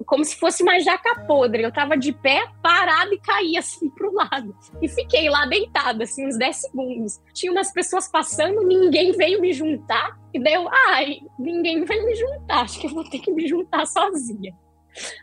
como 0.07 0.25
se 0.25 0.37
fosse 0.37 0.63
uma 0.63 0.79
jaca 0.79 1.27
podre. 1.27 1.63
Eu 1.63 1.73
tava 1.73 1.97
de 1.97 2.13
pé, 2.13 2.47
parada 2.63 3.13
e 3.13 3.19
caí 3.19 3.57
assim 3.57 3.91
pro 3.91 4.13
lado. 4.15 4.55
E 4.81 4.89
fiquei 4.89 5.29
lá 5.29 5.47
deitada, 5.47 6.05
assim, 6.05 6.27
uns 6.27 6.39
10 6.39 6.57
segundos. 6.57 7.21
Tinha 7.35 7.53
umas 7.53 7.73
pessoas 7.73 8.09
passando, 8.09 8.63
ninguém 8.63 9.13
veio 9.13 9.41
me 9.41 9.53
juntar. 9.53 10.19
E 10.33 10.43
daí 10.43 10.55
eu, 10.55 10.69
ai, 10.89 11.19
ninguém 11.39 11.85
veio 11.85 12.07
me 12.07 12.15
juntar, 12.15 12.63
acho 12.63 12.81
que 12.81 12.87
eu 12.87 12.91
vou 12.91 13.05
ter 13.09 13.19
que 13.19 13.33
me 13.33 13.47
juntar 13.47 13.87
sozinha. 13.87 14.55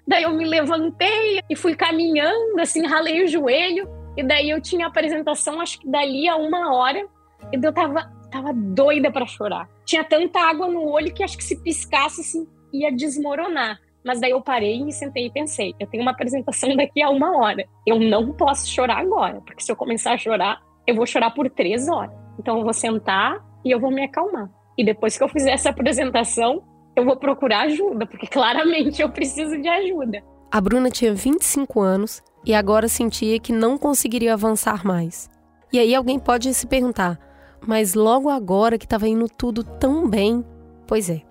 Daí 0.08 0.24
eu 0.24 0.34
me 0.34 0.46
levantei 0.46 1.42
e 1.50 1.56
fui 1.56 1.76
caminhando, 1.76 2.60
assim, 2.60 2.86
ralei 2.86 3.24
o 3.24 3.28
joelho. 3.28 3.88
E 4.18 4.24
daí 4.24 4.50
eu 4.50 4.60
tinha 4.60 4.88
apresentação, 4.88 5.62
acho 5.62 5.80
que 5.80 5.88
dali 5.88 6.28
a 6.28 6.36
uma 6.36 6.76
hora, 6.76 7.08
e 7.54 7.60
eu 7.64 7.72
tava, 7.72 8.12
tava 8.32 8.52
doida 8.52 9.12
para 9.12 9.28
chorar. 9.28 9.70
Tinha 9.86 10.04
tanta 10.04 10.40
água 10.40 10.68
no 10.68 10.90
olho 10.90 11.14
que 11.14 11.24
acho 11.24 11.38
que 11.38 11.44
se 11.44 11.62
piscasse, 11.62 12.22
assim, 12.22 12.48
ia 12.74 12.92
desmoronar. 12.92 13.80
Mas 14.04 14.20
daí 14.20 14.32
eu 14.32 14.42
parei, 14.42 14.84
me 14.84 14.92
sentei 14.92 15.28
e 15.28 15.32
pensei: 15.32 15.76
eu 15.80 15.86
tenho 15.86 16.02
uma 16.02 16.12
apresentação 16.12 16.74
daqui 16.76 17.02
a 17.02 17.10
uma 17.10 17.38
hora. 17.38 17.64
Eu 17.86 18.00
não 18.00 18.34
posso 18.34 18.68
chorar 18.68 19.00
agora, 19.00 19.40
porque 19.42 19.62
se 19.62 19.72
eu 19.72 19.76
começar 19.76 20.14
a 20.14 20.18
chorar, 20.18 20.62
eu 20.88 20.96
vou 20.96 21.06
chorar 21.06 21.32
por 21.32 21.50
três 21.50 21.88
horas. 21.88 22.16
Então 22.40 22.58
eu 22.58 22.64
vou 22.64 22.74
sentar 22.74 23.44
e 23.64 23.70
eu 23.70 23.80
vou 23.80 23.92
me 23.92 24.04
acalmar. 24.04 24.50
E 24.78 24.84
depois 24.84 25.18
que 25.18 25.24
eu 25.24 25.30
fizer 25.30 25.52
essa 25.52 25.70
apresentação, 25.70 26.64
eu 26.96 27.04
vou 27.06 27.18
procurar 27.18 27.62
ajuda, 27.62 28.06
porque 28.08 28.26
claramente 28.32 29.02
eu 29.02 29.10
preciso 29.10 29.62
de 29.62 29.68
ajuda. 29.68 30.24
A 30.50 30.62
Bruna 30.62 30.90
tinha 30.90 31.14
25 31.14 31.82
anos 31.82 32.24
e 32.48 32.54
agora 32.56 32.88
sentia 32.88 33.38
que 33.40 33.52
não 33.52 33.78
conseguiria 33.78 34.34
avançar 34.34 34.86
mais. 34.86 35.30
E 35.72 35.78
aí 35.78 35.94
alguém 35.94 36.18
pode 36.18 36.54
se 36.54 36.66
perguntar: 36.66 37.20
mas 37.60 37.94
logo 37.94 38.30
agora 38.30 38.78
que 38.78 38.86
estava 38.86 39.08
indo 39.08 39.28
tudo 39.28 39.64
tão 39.64 40.10
bem? 40.10 40.46
Pois 40.88 41.10
é. 41.10 41.22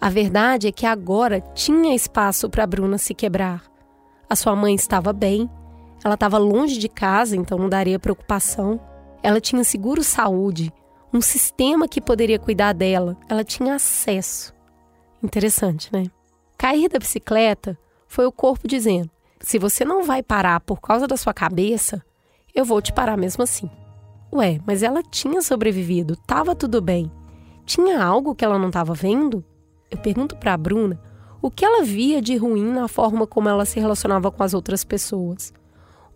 A 0.00 0.08
verdade 0.08 0.68
é 0.68 0.72
que 0.72 0.86
agora 0.86 1.40
tinha 1.40 1.94
espaço 1.94 2.48
para 2.48 2.66
Bruna 2.66 2.98
se 2.98 3.14
quebrar. 3.14 3.64
A 4.30 4.36
sua 4.36 4.54
mãe 4.54 4.74
estava 4.74 5.12
bem, 5.12 5.50
ela 6.04 6.14
estava 6.14 6.38
longe 6.38 6.78
de 6.78 6.88
casa, 6.88 7.36
então 7.36 7.58
não 7.58 7.68
daria 7.68 7.98
preocupação. 7.98 8.78
Ela 9.22 9.40
tinha 9.40 9.64
seguro 9.64 10.04
saúde, 10.04 10.72
um 11.12 11.20
sistema 11.20 11.88
que 11.88 12.00
poderia 12.00 12.38
cuidar 12.38 12.74
dela, 12.74 13.16
ela 13.28 13.42
tinha 13.42 13.74
acesso. 13.74 14.54
Interessante, 15.22 15.90
né? 15.92 16.04
Cair 16.56 16.88
da 16.88 16.98
bicicleta 16.98 17.76
foi 18.06 18.26
o 18.26 18.32
corpo 18.32 18.68
dizendo: 18.68 19.10
se 19.44 19.58
você 19.58 19.84
não 19.84 20.04
vai 20.04 20.22
parar 20.22 20.58
por 20.60 20.80
causa 20.80 21.06
da 21.06 21.16
sua 21.16 21.34
cabeça, 21.34 22.02
eu 22.54 22.64
vou 22.64 22.80
te 22.80 22.92
parar 22.92 23.16
mesmo 23.16 23.42
assim. 23.42 23.70
Ué, 24.32 24.58
mas 24.66 24.82
ela 24.82 25.02
tinha 25.02 25.42
sobrevivido, 25.42 26.16
tava 26.26 26.56
tudo 26.56 26.80
bem. 26.80 27.12
Tinha 27.66 28.02
algo 28.02 28.34
que 28.34 28.44
ela 28.44 28.58
não 28.58 28.68
estava 28.68 28.94
vendo? 28.94 29.44
Eu 29.90 29.98
pergunto 29.98 30.36
para 30.36 30.54
a 30.54 30.56
Bruna 30.56 31.00
o 31.42 31.50
que 31.50 31.64
ela 31.64 31.84
via 31.84 32.22
de 32.22 32.36
ruim 32.36 32.64
na 32.64 32.88
forma 32.88 33.26
como 33.26 33.48
ela 33.48 33.66
se 33.66 33.78
relacionava 33.78 34.30
com 34.30 34.42
as 34.42 34.54
outras 34.54 34.82
pessoas. 34.82 35.52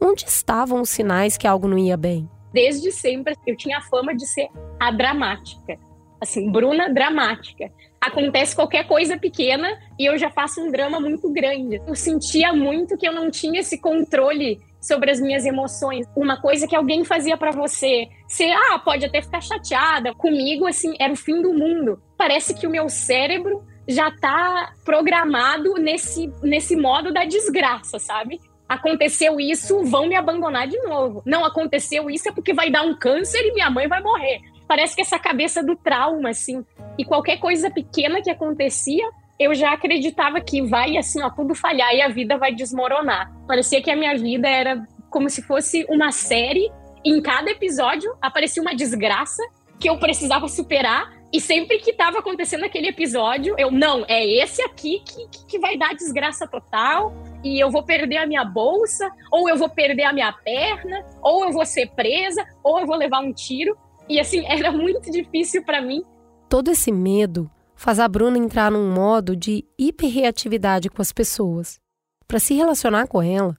Onde 0.01 0.25
estavam 0.25 0.81
os 0.81 0.89
sinais 0.89 1.37
que 1.37 1.47
algo 1.47 1.69
não 1.69 1.77
ia 1.77 1.99
bem? 1.99 2.29
Desde 2.53 2.91
sempre 2.91 3.35
eu 3.47 3.57
tinha 3.57 3.77
a 3.77 3.83
fama 3.83 4.17
de 4.17 4.27
ser 4.27 4.49
a 4.81 4.91
dramática. 4.91 5.77
Assim, 6.21 6.51
Bruna 6.51 6.93
dramática. 6.93 7.71
Acontece 8.01 8.55
qualquer 8.55 8.87
coisa 8.87 9.19
pequena 9.19 9.69
e 9.99 10.07
eu 10.07 10.17
já 10.17 10.31
faço 10.31 10.61
um 10.61 10.71
drama 10.71 11.01
muito 11.01 11.31
grande. 11.33 11.81
Eu 11.87 11.95
sentia 11.95 12.53
muito 12.53 12.97
que 12.97 13.07
eu 13.07 13.13
não 13.13 13.31
tinha 13.31 13.61
esse 13.61 13.79
controle 13.79 14.61
sobre 14.81 15.11
as 15.11 15.21
minhas 15.21 15.45
emoções. 15.45 16.07
Uma 16.17 16.41
coisa 16.41 16.67
que 16.67 16.77
alguém 16.77 17.05
fazia 17.05 17.37
para 17.37 17.51
você, 17.51 18.09
você 18.27 18.51
ah, 18.51 18.79
pode 18.79 19.05
até 19.05 19.21
ficar 19.21 19.41
chateada. 19.41 20.15
Comigo 20.15 20.67
assim, 20.67 20.95
era 20.99 21.13
o 21.13 21.17
fim 21.17 21.43
do 21.43 21.53
mundo. 21.53 22.01
Parece 22.17 22.55
que 22.55 22.67
o 22.67 22.71
meu 22.71 22.89
cérebro 22.89 23.65
já 23.89 24.11
tá 24.11 24.73
programado 24.85 25.75
nesse 25.75 26.31
nesse 26.43 26.77
modo 26.77 27.13
da 27.13 27.25
desgraça, 27.25 27.99
sabe? 27.99 28.39
Aconteceu 28.69 29.41
isso, 29.41 29.83
vão 29.85 30.07
me 30.07 30.15
abandonar 30.15 30.69
de 30.69 30.79
novo. 30.83 31.23
Não 31.25 31.45
aconteceu 31.45 32.11
isso 32.11 32.29
é 32.29 32.33
porque 32.33 32.53
vai 32.53 32.71
dar 32.71 32.83
um 32.83 32.95
câncer 32.95 33.41
e 33.47 33.55
minha 33.55 33.71
mãe 33.71 33.89
vai 33.89 34.03
morrer. 34.03 34.41
Parece 34.69 34.95
que 34.95 35.01
essa 35.01 35.19
cabeça 35.19 35.65
do 35.65 35.75
trauma 35.75 36.29
assim, 36.29 36.65
e 36.99 37.05
qualquer 37.05 37.39
coisa 37.39 37.71
pequena 37.71 38.21
que 38.23 38.31
acontecia, 38.31 39.09
eu 39.39 39.55
já 39.55 39.73
acreditava 39.73 40.41
que 40.41 40.63
vai 40.63 40.97
assim, 40.97 41.23
ó, 41.23 41.31
tudo 41.31 41.55
falhar 41.55 41.95
e 41.95 42.03
a 42.03 42.09
vida 42.09 42.37
vai 42.37 42.55
desmoronar. 42.55 43.33
Parecia 43.47 43.81
que 43.81 43.91
a 43.91 43.97
minha 43.97 44.15
vida 44.17 44.49
era 44.49 44.85
como 45.11 45.31
se 45.31 45.43
fosse 45.43 45.87
uma 45.89 46.13
série. 46.13 46.71
E 47.05 47.13
em 47.13 47.23
cada 47.23 47.51
episódio 47.51 48.15
aparecia 48.21 48.63
uma 48.63 48.75
desgraça 48.75 49.43
que 49.79 49.89
eu 49.89 49.99
precisava 49.99 50.49
superar. 50.49 51.17
E 51.33 51.41
sempre 51.41 51.79
que 51.79 51.91
estava 51.91 52.21
acontecendo 52.21 52.65
aquele 52.65 52.89
episódio, 52.89 53.55
eu, 53.59 53.71
não, 53.71 54.03
é 54.09 54.27
esse 54.27 54.63
aqui 54.63 55.03
que, 55.05 55.47
que, 55.47 55.59
vai 55.59 55.77
dar 55.77 55.95
desgraça 55.95 56.49
total. 56.49 57.13
E 57.45 57.63
eu 57.63 57.71
vou 57.71 57.83
perder 57.83 58.17
a 58.17 58.27
minha 58.27 58.45
bolsa, 58.45 59.11
ou 59.31 59.49
eu 59.49 59.57
vou 59.57 59.69
perder 59.69 60.05
a 60.05 60.13
minha 60.13 60.33
perna, 60.33 61.05
ou 61.23 61.45
eu 61.45 61.53
vou 61.53 61.67
ser 61.67 61.91
presa, 61.91 62.45
ou 62.65 62.81
eu 62.81 62.87
vou 62.87 62.97
levar 62.97 63.21
um 63.21 63.33
tiro. 63.33 63.77
E 64.09 64.19
assim, 64.19 64.45
era 64.47 64.73
muito 64.73 65.11
difícil 65.11 65.65
para 65.65 65.83
mim. 65.83 66.03
Todo 66.49 66.71
esse 66.71 66.91
medo 66.91 67.50
faz 67.75 68.00
a 68.00 68.09
Bruna 68.09 68.38
entrar 68.38 68.71
num 68.71 68.93
modo 68.93 69.37
de 69.37 69.65
hiperreatividade 69.79 70.88
com 70.88 71.03
as 71.03 71.12
pessoas. 71.12 71.79
Para 72.27 72.38
se 72.38 72.55
relacionar 72.55 73.07
com 73.07 73.23
ela, 73.23 73.57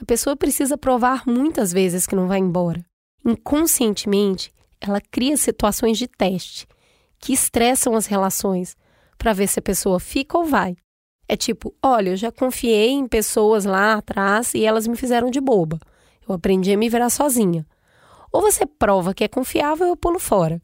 a 0.00 0.04
pessoa 0.04 0.36
precisa 0.36 0.76
provar 0.76 1.22
muitas 1.26 1.72
vezes 1.72 2.06
que 2.06 2.16
não 2.16 2.26
vai 2.26 2.38
embora. 2.38 2.84
Inconscientemente, 3.24 4.52
ela 4.80 5.00
cria 5.00 5.36
situações 5.36 5.96
de 5.96 6.08
teste 6.08 6.66
que 7.18 7.32
estressam 7.32 7.94
as 7.94 8.06
relações 8.06 8.76
para 9.16 9.32
ver 9.32 9.46
se 9.46 9.60
a 9.60 9.62
pessoa 9.62 10.00
fica 10.00 10.36
ou 10.36 10.44
vai. 10.44 10.76
É 11.28 11.36
tipo, 11.36 11.72
olha, 11.80 12.10
eu 12.10 12.16
já 12.16 12.32
confiei 12.32 12.90
em 12.90 13.06
pessoas 13.06 13.64
lá 13.64 13.94
atrás 13.94 14.54
e 14.54 14.64
elas 14.64 14.88
me 14.88 14.96
fizeram 14.96 15.30
de 15.30 15.40
boba. 15.40 15.78
Eu 16.28 16.34
aprendi 16.34 16.72
a 16.72 16.76
me 16.76 16.88
virar 16.88 17.10
sozinha. 17.10 17.64
Ou 18.32 18.40
você 18.40 18.64
prova 18.64 19.12
que 19.12 19.22
é 19.22 19.28
confiável, 19.28 19.86
eu 19.86 19.96
pulo 19.96 20.18
fora. 20.18 20.60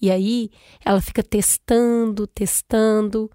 E 0.00 0.10
aí 0.10 0.50
ela 0.84 1.00
fica 1.00 1.22
testando, 1.22 2.26
testando, 2.26 3.30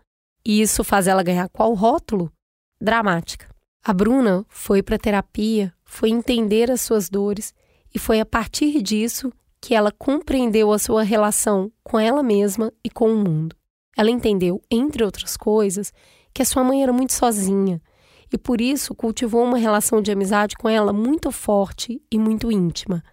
e 0.45 0.62
isso 0.62 0.84
faz 0.84 1.07
ela 1.07 1.24
ganhar 1.24 1.50
qual 1.50 1.74
rótulo? 1.74 2.31
Dramática. 2.79 3.50
A 3.84 3.93
Bruna 3.93 4.45
foi 4.48 4.84
para 4.84 4.98
terapia, 4.98 5.74
foi 5.84 6.10
entender 6.10 6.69
as 6.69 6.81
suas 6.81 7.10
dores 7.10 7.53
e 7.93 7.98
foi 7.98 8.19
a 8.19 8.25
partir 8.25 8.81
disso 8.81 9.31
que 9.60 9.74
ela 9.74 9.91
compreendeu 9.91 10.72
a 10.72 10.77
sua 10.77 11.01
relação 11.01 11.72
com 11.84 12.00
ela 12.00 12.22
mesma 12.22 12.72
e 12.84 12.89
com 12.89 13.12
o 13.12 13.17
mundo. 13.17 13.55
Ela 13.98 14.12
entendeu, 14.12 14.62
entre 14.69 15.03
outras 15.03 15.38
coisas, 15.38 15.91
que 16.34 16.41
a 16.41 16.45
sua 16.45 16.63
mãe 16.63 16.84
era 16.84 16.93
muito 16.93 17.13
sozinha 17.13 17.81
e 18.31 18.38
por 18.38 18.60
isso 18.60 18.93
cultivou 18.93 19.43
uma 19.43 19.57
relação 19.57 20.01
de 20.01 20.12
amizade 20.12 20.55
com 20.55 20.67
ela 20.67 20.91
muito 20.91 21.31
forte 21.31 22.01
e 22.12 22.19
muito 22.19 22.51
íntima 22.51 23.03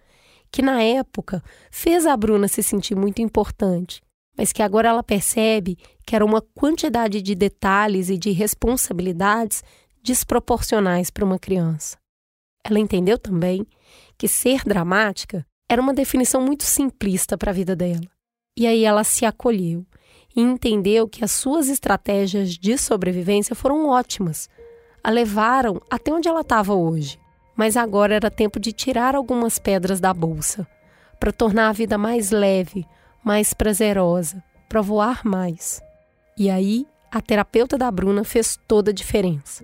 que 0.53 0.61
na 0.61 0.83
época 0.83 1.43
fez 1.71 2.05
a 2.05 2.15
Bruna 2.15 2.47
se 2.47 2.61
sentir 2.61 2.95
muito 2.95 3.23
importante, 3.23 4.03
mas 4.37 4.53
que 4.53 4.61
agora 4.61 4.87
ela 4.87 5.01
percebe 5.01 5.79
que 6.05 6.15
era 6.15 6.23
uma 6.23 6.41
quantidade 6.41 7.23
de 7.23 7.33
detalhes 7.33 8.07
e 8.07 8.19
de 8.19 8.29
responsabilidades 8.29 9.63
desproporcionais 10.03 11.09
para 11.09 11.25
uma 11.25 11.39
criança. 11.39 11.97
Ela 12.63 12.77
entendeu 12.77 13.17
também 13.17 13.65
que 14.15 14.27
ser 14.27 14.63
dramática 14.63 15.43
era 15.67 15.81
uma 15.81 15.93
definição 15.93 16.39
muito 16.39 16.65
simplista 16.65 17.35
para 17.35 17.49
a 17.49 17.53
vida 17.53 17.75
dela. 17.75 18.07
E 18.55 18.67
aí 18.67 18.85
ela 18.85 19.03
se 19.03 19.25
acolheu 19.25 19.83
e 20.35 20.41
entendeu 20.41 21.09
que 21.09 21.23
as 21.23 21.31
suas 21.31 21.67
estratégias 21.67 22.51
de 22.51 22.77
sobrevivência 22.77 23.55
foram 23.55 23.87
ótimas, 23.87 24.47
a 25.03 25.09
levaram 25.09 25.81
até 25.89 26.13
onde 26.13 26.27
ela 26.27 26.41
estava 26.41 26.75
hoje. 26.75 27.22
Mas 27.55 27.77
agora 27.77 28.15
era 28.15 28.31
tempo 28.31 28.59
de 28.59 28.71
tirar 28.71 29.15
algumas 29.15 29.59
pedras 29.59 29.99
da 29.99 30.13
bolsa, 30.13 30.67
para 31.19 31.31
tornar 31.31 31.69
a 31.69 31.73
vida 31.73 31.97
mais 31.97 32.31
leve, 32.31 32.85
mais 33.23 33.53
prazerosa, 33.53 34.43
para 34.67 34.81
voar 34.81 35.23
mais. 35.23 35.81
E 36.37 36.49
aí, 36.49 36.85
a 37.11 37.21
terapeuta 37.21 37.77
da 37.77 37.91
Bruna 37.91 38.23
fez 38.23 38.59
toda 38.67 38.89
a 38.89 38.93
diferença. 38.93 39.63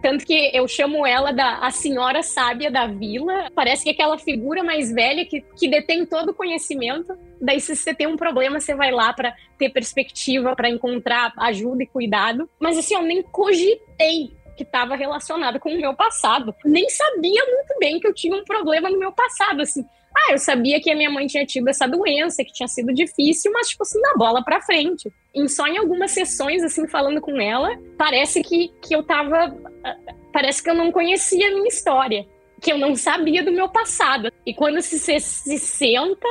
Tanto 0.00 0.24
que 0.24 0.50
eu 0.54 0.68
chamo 0.68 1.04
ela 1.04 1.32
da 1.32 1.58
a 1.58 1.70
senhora 1.72 2.22
sábia 2.22 2.70
da 2.70 2.86
vila. 2.86 3.50
Parece 3.54 3.82
que 3.82 3.90
é 3.90 3.92
aquela 3.92 4.16
figura 4.16 4.62
mais 4.62 4.92
velha 4.92 5.24
que, 5.24 5.40
que 5.40 5.68
detém 5.68 6.06
todo 6.06 6.28
o 6.28 6.34
conhecimento. 6.34 7.12
Daí, 7.40 7.60
se 7.60 7.74
você 7.74 7.92
tem 7.92 8.06
um 8.06 8.16
problema, 8.16 8.60
você 8.60 8.72
vai 8.72 8.92
lá 8.92 9.12
para 9.12 9.34
ter 9.58 9.70
perspectiva, 9.70 10.54
para 10.54 10.70
encontrar 10.70 11.32
ajuda 11.36 11.82
e 11.82 11.86
cuidado. 11.86 12.48
Mas 12.60 12.78
assim, 12.78 12.94
eu 12.94 13.02
nem 13.02 13.20
cogitei 13.20 14.35
que 14.56 14.62
estava 14.62 14.96
relacionado 14.96 15.60
com 15.60 15.70
o 15.70 15.80
meu 15.80 15.94
passado. 15.94 16.54
Nem 16.64 16.88
sabia 16.88 17.44
muito 17.44 17.78
bem 17.78 18.00
que 18.00 18.06
eu 18.06 18.14
tinha 18.14 18.34
um 18.34 18.44
problema 18.44 18.90
no 18.90 18.98
meu 18.98 19.12
passado, 19.12 19.60
assim. 19.62 19.84
Ah, 20.16 20.32
eu 20.32 20.38
sabia 20.38 20.80
que 20.80 20.90
a 20.90 20.96
minha 20.96 21.10
mãe 21.10 21.26
tinha 21.26 21.44
tido 21.44 21.68
essa 21.68 21.86
doença, 21.86 22.42
que 22.42 22.52
tinha 22.52 22.66
sido 22.66 22.92
difícil, 22.92 23.52
mas, 23.52 23.68
tipo 23.68 23.82
assim, 23.82 24.00
na 24.00 24.14
bola 24.14 24.42
pra 24.42 24.62
frente. 24.62 25.12
E 25.34 25.48
só 25.48 25.66
em 25.66 25.76
algumas 25.76 26.10
sessões, 26.10 26.62
assim, 26.62 26.88
falando 26.88 27.20
com 27.20 27.38
ela, 27.38 27.76
parece 27.98 28.42
que, 28.42 28.68
que 28.80 28.96
eu 28.96 29.02
tava. 29.02 29.54
Ah, 29.84 29.96
parece 30.32 30.62
que 30.62 30.70
eu 30.70 30.74
não 30.74 30.90
conhecia 30.90 31.48
a 31.48 31.50
minha 31.50 31.68
história, 31.68 32.26
que 32.60 32.72
eu 32.72 32.78
não 32.78 32.96
sabia 32.96 33.42
do 33.42 33.52
meu 33.52 33.68
passado. 33.68 34.32
E 34.44 34.54
quando 34.54 34.80
se, 34.80 34.98
se 34.98 35.58
senta 35.58 36.28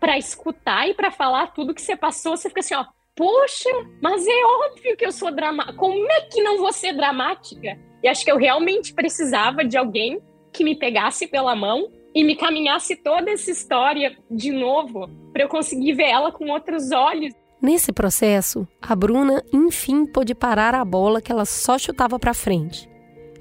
para 0.00 0.18
escutar 0.18 0.88
e 0.88 0.94
para 0.94 1.12
falar 1.12 1.52
tudo 1.54 1.72
que 1.72 1.80
você 1.80 1.96
passou, 1.96 2.36
você 2.36 2.48
fica 2.48 2.60
assim, 2.60 2.74
ó 2.74 2.84
Poxa, 3.14 3.68
mas 4.00 4.26
é 4.26 4.44
óbvio 4.66 4.96
que 4.96 5.04
eu 5.04 5.12
sou 5.12 5.30
dramática. 5.30 5.76
Como 5.76 6.10
é 6.10 6.22
que 6.22 6.42
não 6.42 6.58
vou 6.58 6.72
ser 6.72 6.94
dramática? 6.94 7.78
E 8.02 8.08
acho 8.08 8.24
que 8.24 8.32
eu 8.32 8.38
realmente 8.38 8.94
precisava 8.94 9.64
de 9.64 9.76
alguém 9.76 10.20
que 10.50 10.64
me 10.64 10.74
pegasse 10.74 11.26
pela 11.26 11.54
mão 11.54 11.90
e 12.14 12.24
me 12.24 12.36
caminhasse 12.36 12.96
toda 12.96 13.30
essa 13.30 13.50
história 13.50 14.16
de 14.30 14.50
novo, 14.50 15.08
para 15.32 15.42
eu 15.44 15.48
conseguir 15.48 15.92
ver 15.94 16.08
ela 16.08 16.32
com 16.32 16.50
outros 16.50 16.90
olhos. 16.90 17.34
Nesse 17.60 17.92
processo, 17.92 18.66
a 18.80 18.96
Bruna 18.96 19.42
enfim 19.52 20.04
pôde 20.04 20.34
parar 20.34 20.74
a 20.74 20.84
bola 20.84 21.22
que 21.22 21.30
ela 21.30 21.44
só 21.44 21.78
chutava 21.78 22.18
para 22.18 22.34
frente. 22.34 22.88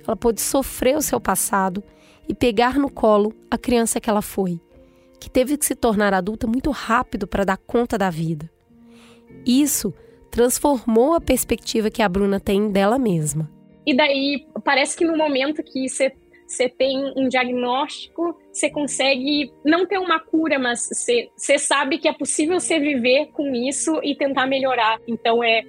Ela 0.06 0.16
pôde 0.16 0.42
sofrer 0.42 0.96
o 0.96 1.01
seu 1.01 1.20
passado 1.20 1.84
e 2.28 2.36
pegar 2.36 2.78
no 2.78 2.90
colo 2.90 3.34
a 3.50 3.58
criança 3.58 4.00
que 4.00 4.10
ela 4.10 4.22
foi, 4.22 4.60
que 5.20 5.30
teve 5.30 5.58
que 5.58 5.66
se 5.66 5.75
tornar 5.75 6.13
adulta 6.13 6.46
muito 6.46 6.72
rápido 6.72 7.25
para 7.25 7.44
dar 7.44 7.58
conta 7.58 7.98
da 7.98 8.10
vida. 8.10 8.50
Isso 9.46 9.94
transformou 10.30 11.14
a 11.14 11.22
perspectiva 11.22 11.92
que 11.92 12.02
a 12.02 12.10
Bruna 12.10 12.40
tem 12.40 12.72
dela 12.72 12.98
mesma. 12.98 13.50
E 13.86 13.96
daí 13.96 14.46
parece 14.64 14.96
que 14.96 15.06
no 15.06 15.18
momento 15.18 15.64
que 15.64 15.88
você 15.90 16.70
tem 16.70 17.14
um 17.18 17.28
diagnóstico, 17.28 18.38
você 18.52 18.70
consegue 18.70 19.52
não 19.66 19.86
ter 19.86 19.98
uma 19.98 20.20
cura, 20.20 20.60
mas 20.60 20.88
você, 20.88 21.30
você 21.36 21.58
sabe 21.58 21.98
que 21.98 22.08
é 22.08 22.14
possível 22.14 22.60
você 22.60 22.80
viver 22.80 23.28
com 23.34 23.54
isso 23.56 24.00
e 24.04 24.16
tentar 24.16 24.46
melhorar. 24.48 25.00
Então 25.08 25.44
é 25.44 25.64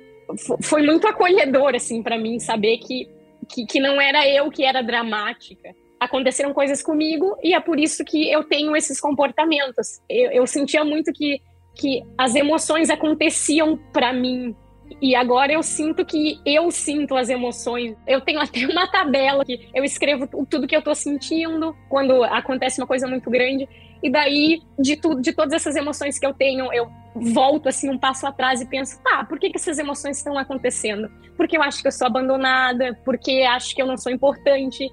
foi 0.63 0.83
muito 0.83 1.07
acolhedor 1.07 1.75
assim 1.75 2.03
para 2.03 2.17
mim 2.17 2.39
saber 2.39 2.79
que, 2.79 3.07
que 3.49 3.67
que 3.67 3.81
não 3.81 4.01
era 4.01 4.27
eu 4.29 4.51
que 4.51 4.65
era 4.65 4.83
dramática. 4.83 5.75
Aconteceram 6.01 6.53
coisas 6.53 6.83
comigo 6.83 7.37
e 7.43 7.55
é 7.55 7.61
por 7.61 7.79
isso 7.79 8.05
que 8.05 8.31
eu 8.31 8.43
tenho 8.45 8.75
esses 8.77 9.01
comportamentos. 9.01 10.01
Eu, 10.09 10.31
eu 10.33 10.47
sentia 10.47 10.85
muito 10.85 11.13
que 11.13 11.41
que 11.75 12.03
as 12.17 12.35
emoções 12.35 12.91
aconteciam 12.91 13.79
para 13.93 14.13
mim 14.13 14.55
e 15.01 15.15
agora 15.15 15.53
eu 15.53 15.63
sinto 15.63 16.05
que 16.05 16.41
eu 16.45 16.71
sinto 16.71 17.17
as 17.17 17.29
emoções. 17.29 17.97
Eu 18.07 18.21
tenho 18.21 18.41
até 18.41 18.67
uma 18.67 18.87
tabela 18.87 19.45
que 19.45 19.69
eu 19.75 19.85
escrevo 19.85 20.27
tudo 20.47 20.67
que 20.67 20.77
eu 20.77 20.83
tô 20.83 20.95
sentindo 20.95 21.77
quando 21.89 22.23
acontece 22.25 22.81
uma 22.81 22.87
coisa 22.87 23.07
muito 23.07 23.31
grande. 23.31 23.69
E 24.03 24.11
daí, 24.11 24.61
de 24.79 24.97
tudo, 24.97 25.21
de 25.21 25.33
todas 25.33 25.53
essas 25.53 25.77
emoções 25.77 26.19
que 26.19 26.27
eu 26.27 26.35
tenho, 26.35 26.73
eu 26.73 26.91
volto 27.15 27.69
assim 27.69 27.89
um 27.89 27.99
passo 27.99 28.27
atrás 28.27 28.61
e 28.61 28.67
penso, 28.67 29.01
tá, 29.03 29.25
por 29.25 29.39
que, 29.39 29.51
que 29.51 29.57
essas 29.57 29.79
emoções 29.79 30.17
estão 30.17 30.37
acontecendo? 30.37 31.09
Porque 31.37 31.57
eu 31.57 31.63
acho 31.63 31.81
que 31.81 31.87
eu 31.87 31.93
sou 31.93 32.09
abandonada, 32.09 32.99
porque 33.05 33.43
acho 33.43 33.75
que 33.75 33.81
eu 33.81 33.87
não 33.87 33.97
sou 33.97 34.11
importante. 34.11 34.91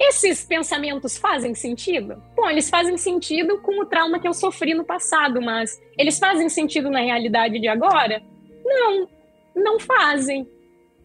Esses 0.00 0.44
pensamentos 0.44 1.18
fazem 1.18 1.54
sentido? 1.54 2.22
Bom, 2.36 2.48
eles 2.48 2.70
fazem 2.70 2.96
sentido 2.96 3.58
com 3.60 3.82
o 3.82 3.86
trauma 3.86 4.20
que 4.20 4.28
eu 4.28 4.32
sofri 4.32 4.72
no 4.72 4.84
passado, 4.84 5.42
mas 5.42 5.80
eles 5.98 6.18
fazem 6.18 6.48
sentido 6.48 6.88
na 6.88 7.00
realidade 7.00 7.58
de 7.58 7.66
agora? 7.66 8.22
Não, 8.64 9.08
não 9.56 9.80
fazem. 9.80 10.48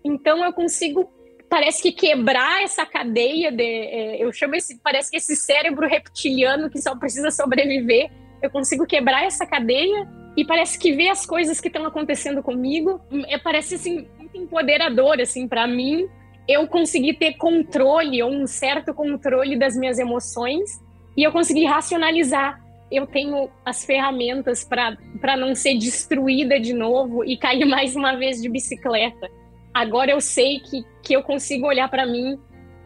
Então 0.04 0.44
eu 0.46 0.54
consigo, 0.54 1.12
parece 1.50 1.82
que 1.82 1.92
quebrar 1.92 2.62
essa 2.62 2.86
cadeia 2.86 3.52
de, 3.52 3.64
é, 3.64 4.24
eu 4.24 4.32
chamo 4.32 4.56
esse, 4.56 4.80
parece 4.80 5.10
que 5.10 5.18
esse 5.18 5.36
cérebro 5.36 5.88
reptiliano 5.88 6.70
que 6.70 6.80
só 6.80 6.96
precisa 6.96 7.32
sobreviver, 7.32 8.12
eu 8.44 8.50
consigo 8.52 8.86
quebrar 8.86 9.26
essa 9.26 9.46
cadeia 9.46 10.08
e 10.38 10.46
parece 10.46 10.78
que 10.78 10.94
ver 10.94 11.10
as 11.10 11.26
coisas 11.26 11.60
que 11.60 11.68
estão 11.68 11.86
acontecendo 11.86 12.44
comigo, 12.44 13.02
é, 13.28 13.40
parece 13.40 13.76
assim 13.76 14.08
muito 14.18 14.38
empoderador 14.38 15.20
assim 15.20 15.48
para 15.48 15.66
mim. 15.66 16.08
Eu 16.48 16.68
consegui 16.68 17.14
ter 17.14 17.34
controle 17.34 18.22
ou 18.22 18.32
um 18.32 18.46
certo 18.46 18.94
controle 18.94 19.58
das 19.58 19.76
minhas 19.76 19.98
emoções 19.98 20.82
e 21.16 21.24
eu 21.24 21.32
consegui 21.32 21.66
racionalizar 21.66 22.64
eu 22.94 23.08
tenho 23.08 23.50
as 23.66 23.84
ferramentas 23.84 24.64
para 24.64 25.36
não 25.36 25.56
ser 25.56 25.76
destruída 25.80 26.60
de 26.60 26.74
novo 26.74 27.24
e 27.26 27.36
cair 27.36 27.66
mais 27.66 27.96
uma 27.96 28.16
vez 28.16 28.40
de 28.40 28.48
bicicleta. 28.48 29.30
Agora 29.74 30.12
eu 30.12 30.22
sei 30.22 30.60
que, 30.60 30.86
que 31.02 31.16
eu 31.16 31.24
consigo 31.24 31.66
olhar 31.66 31.90
para 31.90 32.06
mim 32.06 32.38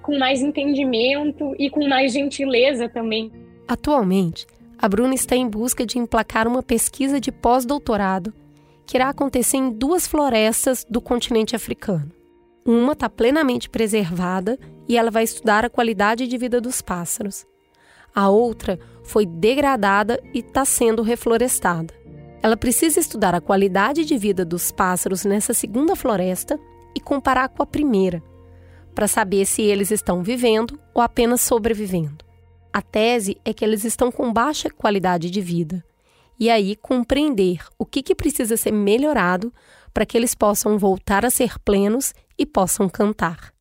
com 0.01 0.17
mais 0.17 0.41
entendimento 0.41 1.53
e 1.59 1.69
com 1.69 1.85
mais 1.85 2.13
gentileza 2.13 2.87
também. 2.87 3.29
Atualmente, 3.67 4.47
a 4.77 4.87
Bruna 4.87 5.13
está 5.13 5.35
em 5.35 5.49
busca 5.49 5.85
de 5.85 5.99
emplacar 5.99 6.47
uma 6.47 6.63
pesquisa 6.63 7.19
de 7.19 7.29
pós-doutorado 7.29 8.33
que 8.85 8.95
irá 8.95 9.09
acontecer 9.09 9.57
em 9.57 9.69
duas 9.69 10.07
florestas 10.07 10.85
do 10.89 11.01
continente 11.01 11.53
africano. 11.53 12.16
Uma 12.67 12.91
está 12.91 13.09
plenamente 13.09 13.69
preservada 13.69 14.59
e 14.89 14.97
ela 14.97 15.09
vai 15.09 15.23
estudar 15.23 15.63
a 15.63 15.69
qualidade 15.69 16.27
de 16.27 16.37
vida 16.37 16.59
dos 16.59 16.81
pássaros. 16.81 17.47
A 18.13 18.27
outra 18.27 18.77
foi 19.05 19.25
degradada 19.25 20.21
e 20.33 20.39
está 20.39 20.65
sendo 20.65 21.01
reflorestada. 21.01 21.93
Ela 22.43 22.57
precisa 22.57 22.99
estudar 22.99 23.33
a 23.33 23.39
qualidade 23.39 24.03
de 24.03 24.17
vida 24.17 24.43
dos 24.43 24.69
pássaros 24.69 25.23
nessa 25.23 25.53
segunda 25.53 25.95
floresta 25.95 26.59
e 26.93 26.99
comparar 26.99 27.47
com 27.47 27.63
a 27.63 27.65
primeira, 27.65 28.21
para 28.93 29.07
saber 29.07 29.45
se 29.45 29.61
eles 29.61 29.89
estão 29.89 30.21
vivendo 30.21 30.77
ou 30.93 31.01
apenas 31.01 31.39
sobrevivendo. 31.39 32.25
A 32.73 32.81
tese 32.81 33.37
é 33.45 33.53
que 33.53 33.63
eles 33.63 33.85
estão 33.85 34.11
com 34.11 34.33
baixa 34.33 34.69
qualidade 34.69 35.31
de 35.31 35.39
vida, 35.39 35.85
e 36.37 36.49
aí 36.49 36.75
compreender 36.75 37.59
o 37.79 37.85
que, 37.85 38.03
que 38.03 38.13
precisa 38.13 38.57
ser 38.57 38.71
melhorado 38.71 39.53
para 39.97 40.05
que 40.05 40.15
eles 40.15 40.35
possam 40.35 40.77
voltar 40.77 41.25
a 41.25 41.31
ser 41.31 41.57
plenos 41.57 42.13
e 42.37 42.45
possam 42.45 42.87
cantar. 42.87 43.51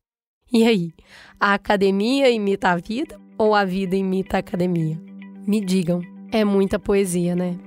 E 0.53 0.67
aí, 0.67 0.93
a 1.39 1.55
academia 1.55 2.29
imita 2.29 2.69
a 2.69 2.75
vida 2.75 3.19
ou 3.39 3.55
a 3.55 3.65
vida 3.65 3.95
imita 3.95 4.37
a 4.37 4.39
academia? 4.41 5.01
Me 5.47 5.59
digam, 5.59 5.99
é 6.31 6.45
muita 6.45 6.77
poesia, 6.77 7.35
né? 7.35 7.57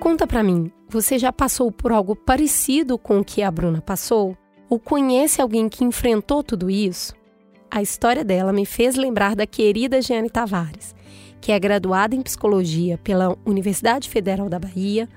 Conta 0.00 0.26
pra 0.26 0.42
mim, 0.42 0.70
você 0.86 1.18
já 1.18 1.32
passou 1.32 1.72
por 1.72 1.92
algo 1.92 2.14
parecido 2.14 2.98
com 2.98 3.20
o 3.20 3.24
que 3.24 3.40
a 3.42 3.50
Bruna 3.50 3.80
passou? 3.80 4.36
Ou 4.68 4.78
conhece 4.78 5.40
alguém 5.40 5.66
que 5.66 5.82
enfrentou 5.82 6.42
tudo 6.42 6.68
isso? 6.68 7.18
A 7.72 7.80
história 7.80 8.24
dela 8.24 8.52
me 8.52 8.66
fez 8.66 8.96
lembrar 8.96 9.36
da 9.36 9.46
querida 9.46 10.02
Jeane 10.02 10.28
Tavares, 10.28 10.92
que 11.40 11.52
é 11.52 11.58
graduada 11.58 12.16
em 12.16 12.20
psicologia 12.20 12.98
pela 12.98 13.38
Universidade 13.46 14.08
Federal 14.08 14.48
da 14.48 14.58
Bahia, 14.58 15.08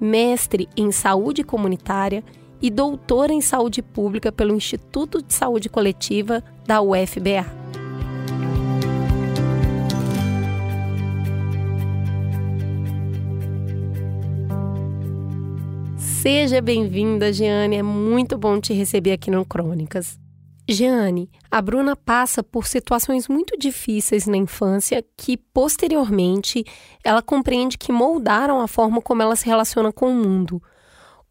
mestre 0.00 0.68
em 0.76 0.90
saúde 0.90 1.44
comunitária 1.44 2.24
e 2.60 2.70
doutora 2.70 3.32
em 3.32 3.40
saúde 3.40 3.82
pública 3.82 4.32
pelo 4.32 4.52
Instituto 4.52 5.22
de 5.22 5.32
Saúde 5.32 5.68
Coletiva 5.68 6.42
da 6.66 6.82
UFBA. 6.82 7.46
Seja 15.96 16.60
bem-vinda, 16.60 17.32
Jeane. 17.32 17.76
É 17.76 17.82
muito 17.82 18.36
bom 18.36 18.60
te 18.60 18.72
receber 18.72 19.12
aqui 19.12 19.30
no 19.30 19.44
Crônicas. 19.44 20.21
Jeane, 20.68 21.28
a 21.50 21.60
Bruna 21.60 21.96
passa 21.96 22.42
por 22.42 22.66
situações 22.66 23.26
muito 23.26 23.58
difíceis 23.58 24.26
na 24.26 24.36
infância 24.36 25.04
que, 25.16 25.36
posteriormente, 25.36 26.64
ela 27.02 27.20
compreende 27.20 27.76
que 27.76 27.90
moldaram 27.90 28.60
a 28.60 28.68
forma 28.68 29.02
como 29.02 29.22
ela 29.22 29.34
se 29.34 29.46
relaciona 29.46 29.92
com 29.92 30.10
o 30.10 30.14
mundo. 30.14 30.62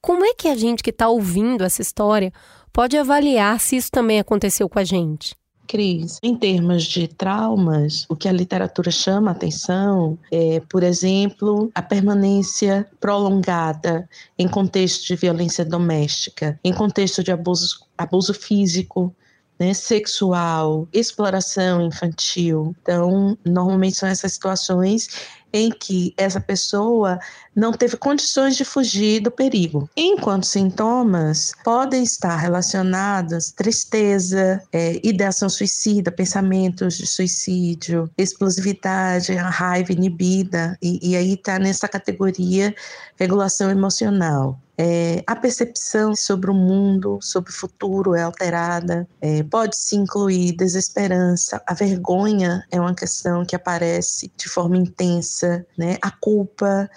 Como 0.02 0.26
é 0.26 0.34
que 0.34 0.48
a 0.48 0.56
gente 0.56 0.84
que 0.84 0.90
está 0.90 1.08
ouvindo 1.08 1.64
essa 1.64 1.82
história 1.82 2.34
pode 2.74 2.98
avaliar 2.98 3.60
se 3.60 3.78
isso 3.78 3.90
também 3.92 4.20
aconteceu 4.20 4.68
com 4.68 4.80
a 4.80 4.84
gente? 4.84 5.36
Cris, 5.68 6.18
em 6.22 6.36
termos 6.36 6.84
de 6.84 7.08
traumas, 7.08 8.06
o 8.10 8.16
que 8.16 8.28
a 8.28 8.32
literatura 8.34 8.92
chama 8.92 9.32
atenção 9.32 10.20
é, 10.30 10.62
por 10.70 10.84
exemplo, 10.84 11.72
a 11.74 11.82
permanência 11.82 12.86
prolongada 13.00 14.10
em 14.38 14.50
contexto 14.50 15.08
de 15.08 15.16
violência 15.16 15.64
doméstica, 15.64 16.60
em 16.62 16.74
contexto 16.74 17.24
de 17.24 17.32
abuso, 17.32 17.86
abuso 17.98 18.34
físico, 18.34 19.16
né, 19.62 19.76
sexual, 19.76 20.88
exploração 20.92 21.84
infantil. 21.84 22.76
Então, 22.82 23.38
normalmente 23.46 23.96
são 23.96 24.10
essas 24.10 24.34
situações 24.34 25.08
em 25.54 25.70
que 25.70 26.16
essa 26.18 26.40
pessoa 26.40 27.20
não 27.56 27.72
teve 27.72 27.96
condições 27.96 28.56
de 28.56 28.66
fugir 28.66 29.20
do 29.20 29.30
perigo. 29.30 29.88
Enquanto 29.96 30.46
sintomas 30.48 31.52
podem 31.64 32.02
estar 32.02 32.38
relacionados 32.38 33.52
tristeza, 33.52 34.64
é, 34.72 35.00
ideação 35.04 35.48
suicida, 35.48 36.12
pensamentos 36.12 36.98
de 36.98 37.06
suicídio, 37.06 38.10
explosividade, 38.18 39.34
raiva 39.36 39.92
inibida, 39.92 40.76
e, 40.82 41.12
e 41.12 41.16
aí 41.16 41.34
está 41.34 41.60
nessa 41.60 41.88
categoria 41.88 42.74
regulação 43.16 43.70
emocional. 43.70 44.58
É, 44.84 45.24
a 45.28 45.36
percepção 45.36 46.16
sobre 46.16 46.50
o 46.50 46.56
mundo, 46.56 47.20
sobre 47.22 47.52
o 47.52 47.54
futuro 47.54 48.16
é 48.16 48.24
alterada. 48.24 49.08
É, 49.22 49.44
pode 49.44 49.78
se 49.78 49.96
incluir 49.96 50.54
desesperança, 50.54 51.62
a 51.68 51.74
vergonha 51.76 52.66
é 52.72 52.82
uma 52.82 52.96
questão 52.96 53.46
que 53.46 53.56
aparece 53.56 54.32
de 54.36 54.50
forma 54.50 54.76
intensa, 54.76 55.64
né? 55.78 56.00
A 56.02 56.10
culpa, 56.10 56.90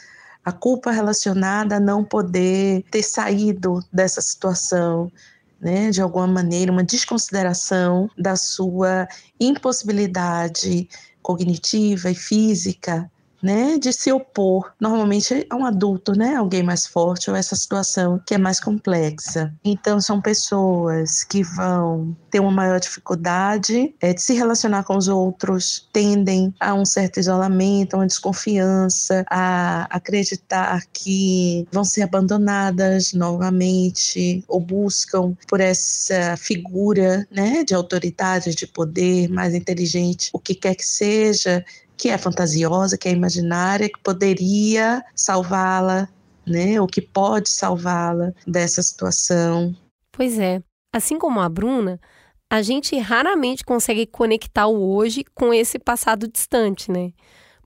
a 0.43 0.51
culpa 0.51 0.93
relacionada 0.93 1.77
a 1.77 1.81
não 1.81 2.03
poder 2.03 2.85
ter 2.91 3.03
saído 3.03 3.85
dessa 3.93 4.23
situação, 4.23 5.13
né, 5.61 5.91
de 5.91 6.01
alguma 6.01 6.27
maneira, 6.27 6.73
uma 6.73 6.83
desconsideração 6.83 8.09
da 8.17 8.35
sua 8.35 9.07
impossibilidade 9.39 10.89
cognitiva 11.21 12.11
e 12.11 12.15
física 12.15 13.11
né, 13.45 13.77
de 13.79 13.93
se 13.93 14.11
opor 14.11 14.73
normalmente 14.81 15.47
a 15.51 15.55
um 15.55 15.67
adulto, 15.67 16.13
né, 16.13 16.35
alguém 16.35 16.63
mais 16.63 16.87
forte 16.87 17.31
ou 17.31 17.37
essa 17.37 17.55
situação 17.55 18.19
que 18.27 18.35
é 18.35 18.39
mais 18.39 18.59
complexa. 18.59 19.55
Então 19.63 20.01
são 20.01 20.21
pessoas 20.21 21.23
que 21.23 21.43
vão 21.43 22.17
ter 22.31 22.41
uma 22.41 22.51
maior 22.51 22.81
dificuldade 22.81 23.95
é, 24.01 24.15
de 24.15 24.23
se 24.23 24.33
relacionar 24.33 24.85
com 24.85 24.97
os 24.97 25.09
outros, 25.09 25.89
tendem 25.93 26.55
a 26.59 26.73
um 26.73 26.87
certo 26.87 27.21
isolamento, 27.21 27.95
a 27.95 27.99
uma 27.99 28.07
desconfiança, 28.07 29.25
a 29.31 29.87
acreditar 29.95 30.83
que 30.91 31.69
vão 31.71 31.85
ser 31.85 32.03
abandonadas 32.03 33.13
novamente 33.13 34.43
ou 34.49 34.59
buscam 34.59 35.37
por 35.47 35.61
essa 35.61 36.37
figura, 36.39 37.27
né, 37.31 37.63
de 37.63 37.75
autoridade, 37.75 38.55
de 38.55 38.67
poder 38.67 39.29
mais 39.29 39.55
inteligente, 39.55 40.31
o 40.33 40.39
que 40.39 40.55
quer 40.55 40.75
que 40.75 40.87
seja, 40.87 41.63
que 41.97 42.09
é 42.09 42.19
fantasiosa, 42.19 42.99
que 42.99 43.09
é 43.09 43.13
imaginária, 43.13 43.89
que 43.89 44.01
poderia 44.03 45.03
salvá-la, 45.15 46.09
né? 46.47 46.81
Ou 46.81 46.87
que 46.87 47.01
pode 47.01 47.51
salvá-la 47.51 48.33
dessa 48.47 48.83
situação. 48.83 49.75
Pois 50.13 50.39
é. 50.39 50.63
Assim 50.93 51.19
como 51.19 51.41
a 51.41 51.49
Bruna, 51.49 52.01
a 52.49 52.63
gente 52.63 52.97
raramente 52.99 53.65
consegue 53.65 54.07
conectar 54.07 54.67
o 54.67 54.95
hoje 54.95 55.25
com 55.35 55.53
esse 55.53 55.79
passado 55.79 56.29
distante, 56.29 56.91
né? 56.91 57.13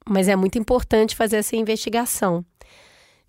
Mas 0.08 0.28
é 0.28 0.36
muito 0.36 0.58
importante 0.58 1.14
fazer 1.14 1.36
essa 1.36 1.56
investigação. 1.56 2.44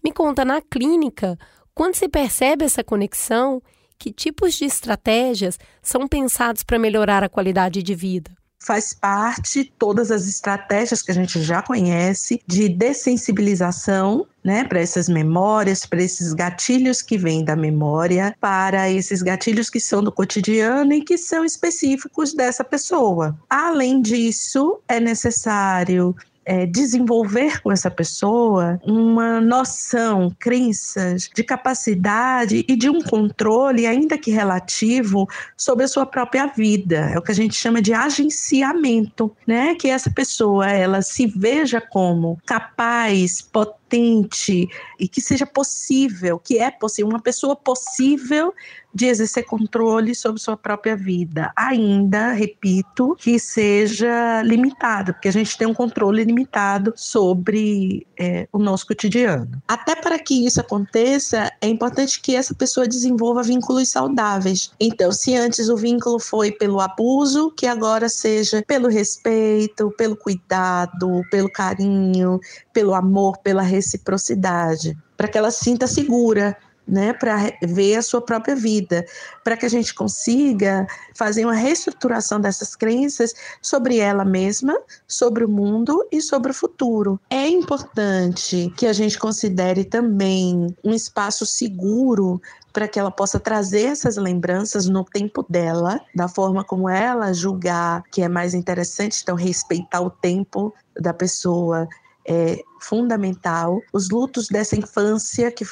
Me 0.01 0.13
conta 0.13 0.45
na 0.45 0.61
clínica, 0.61 1.37
quando 1.75 1.95
se 1.95 2.07
percebe 2.07 2.63
essa 2.63 2.83
conexão, 2.83 3.61
que 3.97 4.13
tipos 4.13 4.53
de 4.53 4.63
estratégias 4.63 5.59
são 5.81 6.07
pensados 6.07 6.63
para 6.63 6.79
melhorar 6.79 7.21
a 7.21 7.29
qualidade 7.29 7.83
de 7.83 7.93
vida? 7.93 8.31
Faz 8.59 8.93
parte 8.93 9.71
todas 9.79 10.11
as 10.11 10.27
estratégias 10.27 11.01
que 11.01 11.11
a 11.11 11.13
gente 11.13 11.41
já 11.41 11.61
conhece 11.61 12.41
de 12.45 12.67
dessensibilização 12.67 14.27
né, 14.43 14.63
para 14.63 14.79
essas 14.79 15.07
memórias, 15.07 15.85
para 15.85 16.03
esses 16.03 16.33
gatilhos 16.33 17.01
que 17.01 17.17
vêm 17.17 17.43
da 17.43 17.55
memória, 17.55 18.35
para 18.39 18.89
esses 18.89 19.21
gatilhos 19.21 19.69
que 19.69 19.79
são 19.79 20.03
do 20.03 20.11
cotidiano 20.11 20.93
e 20.93 21.01
que 21.01 21.17
são 21.17 21.43
específicos 21.45 22.33
dessa 22.33 22.63
pessoa. 22.63 23.37
Além 23.49 24.01
disso, 24.01 24.79
é 24.87 24.99
necessário 24.99 26.15
é, 26.49 26.65
desenvolver 26.65 27.61
com 27.61 27.71
essa 27.71 27.91
pessoa 27.91 28.81
uma 28.83 29.39
noção, 29.39 30.35
crenças 30.39 31.29
de 31.31 31.43
capacidade 31.43 32.65
e 32.67 32.75
de 32.75 32.89
um 32.89 33.03
controle, 33.03 33.85
ainda 33.85 34.17
que 34.17 34.31
relativo, 34.31 35.29
sobre 35.55 35.85
a 35.85 35.87
sua 35.87 36.07
própria 36.07 36.47
vida. 36.47 37.11
É 37.13 37.19
o 37.19 37.21
que 37.21 37.31
a 37.31 37.35
gente 37.35 37.53
chama 37.53 37.83
de 37.83 37.93
agenciamento, 37.93 39.31
né? 39.45 39.75
Que 39.75 39.89
essa 39.89 40.09
pessoa 40.09 40.67
ela 40.67 41.03
se 41.03 41.27
veja 41.27 41.79
como 41.79 42.39
capaz, 42.47 43.43
potente 43.43 43.78
potente 43.89 44.69
e 44.99 45.07
que 45.07 45.19
seja 45.19 45.45
possível, 45.45 46.37
que 46.37 46.59
é 46.59 46.69
possível, 46.69 47.09
uma 47.09 47.21
pessoa 47.21 47.55
possível 47.55 48.53
de 48.93 49.05
exercer 49.05 49.45
controle 49.45 50.15
sobre 50.15 50.41
sua 50.41 50.57
própria 50.57 50.95
vida. 50.95 51.51
Ainda, 51.55 52.31
repito, 52.31 53.15
que 53.19 53.39
seja 53.39 54.41
limitado, 54.41 55.13
porque 55.13 55.27
a 55.27 55.31
gente 55.31 55.57
tem 55.57 55.67
um 55.67 55.73
controle 55.73 56.23
limitado 56.23 56.93
sobre 56.95 58.07
é, 58.17 58.47
o 58.51 58.57
nosso 58.57 58.87
cotidiano. 58.87 59.61
Até 59.67 59.95
para 59.95 60.17
que 60.17 60.45
isso 60.45 60.59
aconteça, 60.59 61.51
é 61.61 61.67
importante 61.67 62.19
que 62.19 62.35
essa 62.35 62.53
pessoa 62.53 62.87
desenvolva 62.87 63.43
vínculos 63.43 63.89
saudáveis. 63.89 64.71
Então, 64.79 65.11
se 65.11 65.35
antes 65.35 65.69
o 65.69 65.77
vínculo 65.77 66.19
foi 66.19 66.51
pelo 66.51 66.81
abuso, 66.81 67.51
que 67.51 67.67
agora 67.67 68.09
seja 68.09 68.63
pelo 68.65 68.87
respeito, 68.87 69.93
pelo 69.97 70.15
cuidado, 70.15 71.21
pelo 71.29 71.49
carinho, 71.51 72.39
pelo 72.79 72.93
amor, 72.93 73.37
pela 73.39 73.61
reciprocidade, 73.61 74.97
para 75.17 75.27
que 75.27 75.37
ela 75.37 75.51
sinta 75.51 75.85
segura, 75.85 76.55
né, 76.87 77.11
para 77.11 77.51
ver 77.61 77.97
a 77.97 78.01
sua 78.01 78.21
própria 78.21 78.55
vida, 78.55 79.05
para 79.43 79.57
que 79.57 79.65
a 79.65 79.69
gente 79.69 79.93
consiga 79.93 80.87
fazer 81.13 81.43
uma 81.43 81.53
reestruturação 81.53 82.39
dessas 82.39 82.77
crenças 82.77 83.33
sobre 83.61 83.97
ela 83.97 84.23
mesma, 84.23 84.79
sobre 85.05 85.43
o 85.43 85.49
mundo 85.49 86.07
e 86.09 86.21
sobre 86.21 86.51
o 86.51 86.53
futuro. 86.53 87.19
É 87.29 87.49
importante 87.49 88.73
que 88.77 88.87
a 88.87 88.93
gente 88.93 89.19
considere 89.19 89.83
também 89.83 90.73
um 90.81 90.93
espaço 90.93 91.45
seguro 91.45 92.41
para 92.71 92.87
que 92.87 92.97
ela 92.97 93.11
possa 93.11 93.41
trazer 93.41 93.87
essas 93.87 94.15
lembranças 94.15 94.87
no 94.87 95.03
tempo 95.03 95.45
dela, 95.49 95.99
da 96.15 96.29
forma 96.29 96.63
como 96.63 96.87
ela 96.87 97.33
julgar 97.33 98.03
que 98.09 98.21
é 98.21 98.29
mais 98.29 98.53
interessante, 98.53 99.19
então 99.21 99.35
respeitar 99.35 99.99
o 99.99 100.09
tempo 100.09 100.73
da 100.97 101.13
pessoa 101.13 101.89
é 102.29 102.61
fundamental. 102.79 103.81
Os 103.91 104.09
lutos 104.09 104.47
dessa 104.47 104.75
infância 104.75 105.51
que 105.51 105.65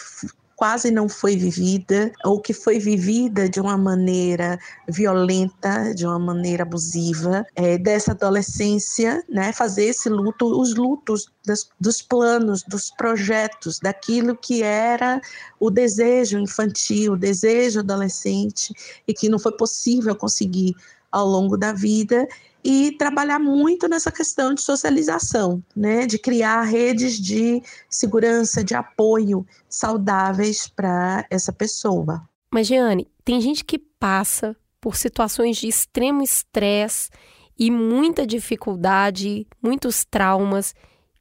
quase 0.58 0.90
não 0.90 1.08
foi 1.08 1.38
vivida 1.38 2.12
ou 2.26 2.42
que 2.42 2.52
foi 2.52 2.80
vivida 2.80 3.48
de 3.48 3.62
uma 3.62 3.78
maneira 3.78 4.58
violenta, 4.90 5.94
de 5.94 6.04
uma 6.04 6.18
maneira 6.18 6.64
abusiva, 6.64 7.46
é, 7.56 7.78
dessa 7.78 8.14
adolescência, 8.14 9.24
né, 9.30 9.54
fazer 9.54 9.86
esse 9.86 10.10
luto, 10.10 10.60
os 10.60 10.74
lutos 10.74 11.32
das, 11.46 11.70
dos 11.80 12.02
planos, 12.02 12.64
dos 12.64 12.90
projetos, 12.90 13.80
daquilo 13.80 14.36
que 14.36 14.64
era 14.64 15.22
o 15.60 15.70
desejo 15.70 16.40
infantil, 16.40 17.14
o 17.14 17.18
desejo 17.18 17.82
adolescente 17.82 18.74
e 19.08 19.14
que 19.14 19.30
não 19.30 19.38
foi 19.38 19.52
possível 19.52 20.16
conseguir 20.16 20.76
ao 21.12 21.26
longo 21.26 21.58
da 21.58 21.72
vida 21.74 22.28
e 22.64 22.92
trabalhar 22.98 23.40
muito 23.40 23.88
nessa 23.88 24.12
questão 24.12 24.54
de 24.54 24.62
socialização, 24.62 25.64
né, 25.76 26.06
de 26.06 26.20
criar 26.20 26.64
redes 26.64 27.20
de 27.20 27.62
segurança, 27.90 28.64
de 28.64 28.76
apoio 28.76 29.46
saudáveis 29.70 30.68
para 30.68 31.26
essa 31.30 31.54
pessoa. 31.54 32.28
Mas, 32.52 32.68
Jeane, 32.68 33.08
tem 33.24 33.40
gente 33.40 33.64
que 33.64 33.78
passa 33.78 34.56
por 34.82 34.96
situações 34.96 35.58
de 35.58 35.68
extremo 35.68 36.22
estresse 36.22 37.10
e 37.58 37.72
muita 37.72 38.26
dificuldade, 38.28 39.48
muitos 39.62 40.06
traumas, 40.06 40.76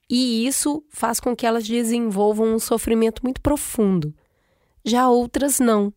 e 0.09 0.47
isso 0.47 0.85
faz 0.91 1.19
com 1.19 1.35
que 1.35 1.47
elas 1.47 1.67
desenvolvam 1.67 2.55
um 2.55 2.59
sofrimento 2.59 3.23
muito 3.23 3.41
profundo. 3.41 4.15
Já 4.85 5.09
outras 5.09 5.59
não. 5.59 5.93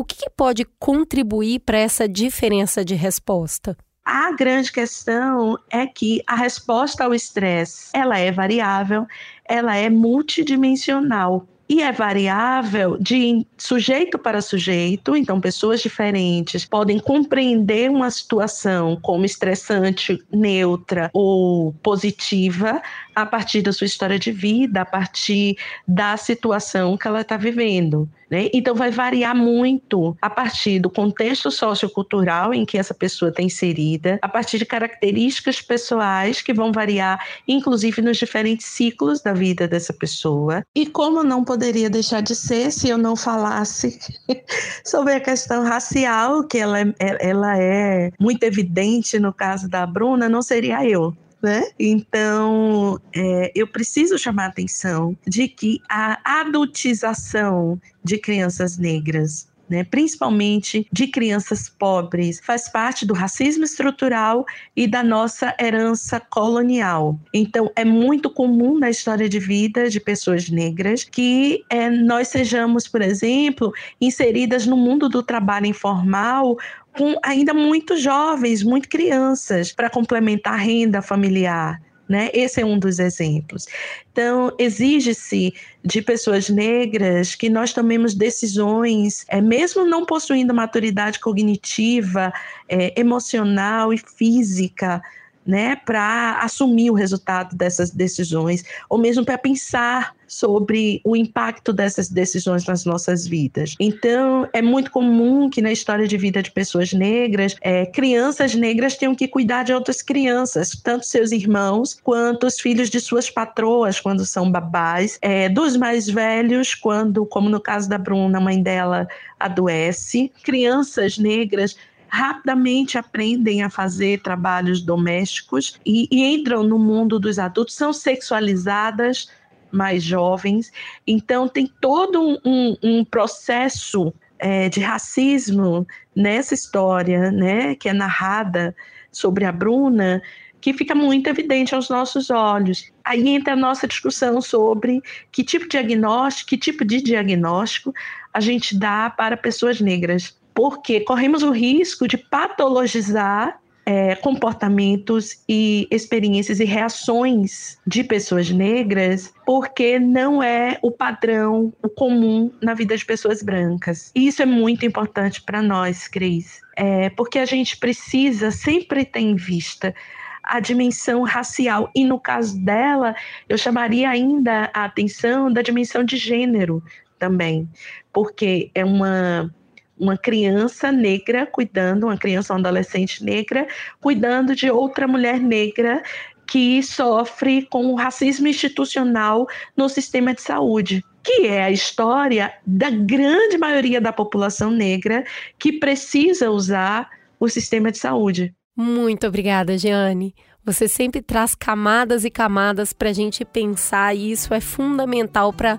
O 0.00 0.04
que, 0.04 0.16
que 0.16 0.30
pode 0.30 0.64
contribuir 0.78 1.60
para 1.60 1.76
essa 1.76 2.08
diferença 2.08 2.82
de 2.82 2.94
resposta? 2.94 3.76
A 4.02 4.32
grande 4.32 4.72
questão 4.72 5.58
é 5.70 5.86
que 5.86 6.22
a 6.26 6.34
resposta 6.34 7.04
ao 7.04 7.12
estresse, 7.12 7.90
ela 7.92 8.18
é 8.18 8.32
variável, 8.32 9.06
ela 9.46 9.76
é 9.76 9.90
multidimensional 9.90 11.46
e 11.68 11.82
é 11.82 11.92
variável 11.92 12.96
de 12.98 13.46
sujeito 13.56 14.18
para 14.18 14.40
sujeito, 14.40 15.14
então 15.14 15.38
pessoas 15.38 15.80
diferentes 15.80 16.64
podem 16.64 16.98
compreender 16.98 17.90
uma 17.90 18.10
situação 18.10 18.98
como 19.00 19.26
estressante, 19.26 20.18
neutra 20.32 21.10
ou 21.12 21.74
positiva 21.74 22.82
a 23.22 23.26
partir 23.26 23.62
da 23.62 23.72
sua 23.72 23.86
história 23.86 24.18
de 24.18 24.32
vida, 24.32 24.82
a 24.82 24.84
partir 24.84 25.56
da 25.86 26.16
situação 26.16 26.96
que 26.96 27.06
ela 27.06 27.20
está 27.20 27.36
vivendo. 27.36 28.08
Né? 28.30 28.48
Então, 28.54 28.76
vai 28.76 28.90
variar 28.90 29.34
muito 29.34 30.16
a 30.22 30.30
partir 30.30 30.78
do 30.78 30.88
contexto 30.88 31.50
sociocultural 31.50 32.54
em 32.54 32.64
que 32.64 32.78
essa 32.78 32.94
pessoa 32.94 33.30
está 33.30 33.42
inserida, 33.42 34.20
a 34.22 34.28
partir 34.28 34.58
de 34.58 34.64
características 34.64 35.60
pessoais 35.60 36.40
que 36.40 36.54
vão 36.54 36.70
variar, 36.70 37.20
inclusive 37.48 38.00
nos 38.00 38.16
diferentes 38.16 38.66
ciclos 38.66 39.20
da 39.20 39.32
vida 39.32 39.66
dessa 39.66 39.92
pessoa. 39.92 40.62
E 40.74 40.86
como 40.86 41.24
não 41.24 41.44
poderia 41.44 41.90
deixar 41.90 42.20
de 42.20 42.36
ser 42.36 42.70
se 42.70 42.88
eu 42.88 42.96
não 42.96 43.16
falasse 43.16 43.98
sobre 44.86 45.14
a 45.14 45.20
questão 45.20 45.64
racial, 45.64 46.44
que 46.44 46.58
ela 46.58 46.80
é, 46.80 46.94
ela 47.00 47.58
é 47.58 48.12
muito 48.20 48.44
evidente 48.44 49.18
no 49.18 49.32
caso 49.32 49.68
da 49.68 49.84
Bruna, 49.84 50.28
não 50.28 50.40
seria 50.40 50.86
eu 50.88 51.16
né? 51.42 51.70
Então, 51.78 53.00
é, 53.14 53.52
eu 53.54 53.66
preciso 53.66 54.18
chamar 54.18 54.44
a 54.44 54.48
atenção 54.48 55.16
de 55.26 55.48
que 55.48 55.80
a 55.88 56.40
adultização 56.40 57.80
de 58.04 58.18
crianças 58.18 58.78
negras 58.78 59.50
né, 59.70 59.84
principalmente 59.84 60.86
de 60.92 61.06
crianças 61.06 61.68
pobres, 61.68 62.40
faz 62.44 62.68
parte 62.68 63.06
do 63.06 63.14
racismo 63.14 63.62
estrutural 63.62 64.44
e 64.74 64.88
da 64.88 65.00
nossa 65.00 65.54
herança 65.60 66.18
colonial. 66.18 67.16
Então, 67.32 67.70
é 67.76 67.84
muito 67.84 68.28
comum 68.28 68.76
na 68.76 68.90
história 68.90 69.28
de 69.28 69.38
vida 69.38 69.88
de 69.88 70.00
pessoas 70.00 70.50
negras 70.50 71.04
que 71.04 71.64
é, 71.70 71.88
nós 71.88 72.28
sejamos, 72.28 72.88
por 72.88 73.00
exemplo, 73.00 73.72
inseridas 74.00 74.66
no 74.66 74.76
mundo 74.76 75.08
do 75.08 75.22
trabalho 75.22 75.66
informal 75.66 76.58
com 76.96 77.14
ainda 77.22 77.54
muito 77.54 77.96
jovens, 77.96 78.62
muito 78.62 78.88
crianças, 78.88 79.72
para 79.72 79.90
complementar 79.90 80.54
a 80.54 80.56
renda 80.56 81.00
familiar. 81.02 81.80
Né? 82.08 82.28
Esse 82.34 82.60
é 82.60 82.66
um 82.66 82.76
dos 82.76 82.98
exemplos. 82.98 83.66
Então, 84.10 84.52
exige-se 84.58 85.54
de 85.84 86.02
pessoas 86.02 86.48
negras 86.48 87.36
que 87.36 87.48
nós 87.48 87.72
tomemos 87.72 88.14
decisões, 88.14 89.24
é, 89.28 89.40
mesmo 89.40 89.84
não 89.84 90.04
possuindo 90.04 90.52
maturidade 90.52 91.20
cognitiva, 91.20 92.32
é, 92.68 93.00
emocional 93.00 93.94
e 93.94 93.98
física, 93.98 95.00
né, 95.46 95.76
para 95.76 96.38
assumir 96.40 96.90
o 96.90 96.94
resultado 96.94 97.56
dessas 97.56 97.90
decisões, 97.90 98.64
ou 98.88 98.98
mesmo 98.98 99.24
para 99.24 99.38
pensar 99.38 100.14
sobre 100.30 101.00
o 101.04 101.16
impacto 101.16 101.72
dessas 101.72 102.08
decisões 102.08 102.64
nas 102.64 102.84
nossas 102.84 103.26
vidas. 103.26 103.74
Então, 103.80 104.48
é 104.52 104.62
muito 104.62 104.90
comum 104.92 105.50
que 105.50 105.60
na 105.60 105.72
história 105.72 106.06
de 106.06 106.16
vida 106.16 106.40
de 106.40 106.52
pessoas 106.52 106.92
negras, 106.92 107.56
é, 107.60 107.84
crianças 107.84 108.54
negras 108.54 108.96
tenham 108.96 109.14
que 109.14 109.26
cuidar 109.26 109.64
de 109.64 109.72
outras 109.72 110.02
crianças, 110.02 110.70
tanto 110.84 111.04
seus 111.04 111.32
irmãos 111.32 111.98
quanto 112.04 112.46
os 112.46 112.60
filhos 112.60 112.88
de 112.88 113.00
suas 113.00 113.28
patroas, 113.28 113.98
quando 113.98 114.24
são 114.24 114.50
babás, 114.52 115.18
é, 115.20 115.48
dos 115.48 115.76
mais 115.76 116.08
velhos, 116.08 116.76
quando, 116.76 117.26
como 117.26 117.48
no 117.48 117.60
caso 117.60 117.88
da 117.88 117.98
Bruna, 117.98 118.38
a 118.38 118.40
mãe 118.40 118.62
dela 118.62 119.08
adoece, 119.38 120.30
crianças 120.44 121.18
negras 121.18 121.74
rapidamente 122.10 122.98
aprendem 122.98 123.62
a 123.62 123.70
fazer 123.70 124.20
trabalhos 124.20 124.82
domésticos 124.82 125.80
e, 125.86 126.08
e 126.10 126.24
entram 126.34 126.62
no 126.62 126.78
mundo 126.78 127.18
dos 127.18 127.38
adultos, 127.38 127.74
são 127.74 127.92
sexualizadas 127.92 129.28
mais 129.70 130.02
jovens. 130.02 130.72
Então, 131.06 131.48
tem 131.48 131.70
todo 131.80 132.20
um, 132.20 132.38
um, 132.44 132.76
um 132.82 133.04
processo 133.04 134.12
é, 134.38 134.68
de 134.68 134.80
racismo 134.80 135.86
nessa 136.14 136.54
história, 136.54 137.30
né, 137.30 137.74
que 137.74 137.88
é 137.88 137.92
narrada 137.92 138.74
sobre 139.12 139.44
a 139.44 139.52
Bruna, 139.52 140.20
que 140.60 140.72
fica 140.74 140.94
muito 140.94 141.28
evidente 141.28 141.74
aos 141.74 141.88
nossos 141.88 142.30
olhos. 142.30 142.90
Aí 143.04 143.28
entra 143.28 143.54
a 143.54 143.56
nossa 143.56 143.86
discussão 143.86 144.40
sobre 144.40 145.02
que 145.32 145.42
tipo 145.42 145.64
de 145.64 145.70
diagnóstico, 145.70 146.50
que 146.50 146.58
tipo 146.58 146.84
de 146.84 147.00
diagnóstico 147.00 147.94
a 148.32 148.40
gente 148.40 148.78
dá 148.78 149.10
para 149.10 149.36
pessoas 149.36 149.80
negras, 149.80 150.36
porque 150.54 151.00
corremos 151.00 151.42
o 151.42 151.50
risco 151.50 152.06
de 152.06 152.16
patologizar 152.16 153.60
é, 153.90 154.14
comportamentos 154.14 155.42
e 155.48 155.88
experiências 155.90 156.60
e 156.60 156.64
reações 156.64 157.78
de 157.86 158.04
pessoas 158.04 158.50
negras, 158.50 159.32
porque 159.44 159.98
não 159.98 160.42
é 160.42 160.78
o 160.80 160.92
padrão, 160.92 161.72
o 161.82 161.88
comum 161.88 162.52
na 162.62 162.74
vida 162.74 162.96
de 162.96 163.04
pessoas 163.04 163.42
brancas. 163.42 164.12
E 164.14 164.28
isso 164.28 164.42
é 164.42 164.46
muito 164.46 164.86
importante 164.86 165.42
para 165.42 165.60
nós, 165.60 166.06
Cris, 166.06 166.60
é, 166.76 167.10
porque 167.10 167.38
a 167.38 167.44
gente 167.44 167.76
precisa 167.78 168.50
sempre 168.50 169.04
ter 169.04 169.20
em 169.20 169.34
vista 169.34 169.94
a 170.42 170.60
dimensão 170.60 171.22
racial. 171.22 171.90
E 171.94 172.04
no 172.04 172.18
caso 172.18 172.62
dela, 172.64 173.14
eu 173.48 173.58
chamaria 173.58 174.08
ainda 174.08 174.70
a 174.72 174.84
atenção 174.84 175.52
da 175.52 175.62
dimensão 175.62 176.04
de 176.04 176.16
gênero 176.16 176.82
também, 177.18 177.68
porque 178.12 178.70
é 178.74 178.84
uma 178.84 179.52
uma 180.00 180.16
criança 180.16 180.90
negra 180.90 181.46
cuidando, 181.46 182.04
uma 182.04 182.16
criança, 182.16 182.54
uma 182.54 182.60
adolescente 182.60 183.22
negra, 183.22 183.68
cuidando 184.00 184.56
de 184.56 184.70
outra 184.70 185.06
mulher 185.06 185.38
negra 185.38 186.02
que 186.46 186.82
sofre 186.82 187.66
com 187.66 187.86
o 187.86 187.94
racismo 187.94 188.48
institucional 188.48 189.46
no 189.76 189.88
sistema 189.88 190.34
de 190.34 190.42
saúde, 190.42 191.04
que 191.22 191.46
é 191.46 191.62
a 191.62 191.70
história 191.70 192.52
da 192.66 192.90
grande 192.90 193.56
maioria 193.58 194.00
da 194.00 194.12
população 194.12 194.70
negra 194.70 195.22
que 195.58 195.74
precisa 195.74 196.50
usar 196.50 197.08
o 197.38 197.48
sistema 197.48 197.92
de 197.92 197.98
saúde. 197.98 198.54
Muito 198.74 199.26
obrigada, 199.26 199.78
Jeane. 199.78 200.34
Você 200.64 200.88
sempre 200.88 201.22
traz 201.22 201.54
camadas 201.54 202.24
e 202.24 202.30
camadas 202.30 202.92
para 202.92 203.10
a 203.10 203.12
gente 203.12 203.44
pensar, 203.44 204.14
e 204.14 204.32
isso 204.32 204.52
é 204.52 204.60
fundamental 204.60 205.52
para 205.52 205.78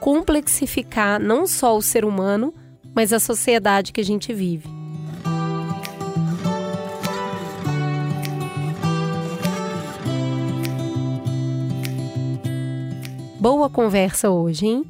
complexificar 0.00 1.20
não 1.20 1.46
só 1.46 1.76
o 1.76 1.82
ser 1.82 2.04
humano, 2.04 2.54
mas 2.94 3.12
a 3.12 3.18
sociedade 3.18 3.92
que 3.92 4.00
a 4.00 4.04
gente 4.04 4.32
vive. 4.32 4.68
Boa 13.40 13.68
conversa 13.68 14.30
hoje, 14.30 14.66
hein? 14.66 14.84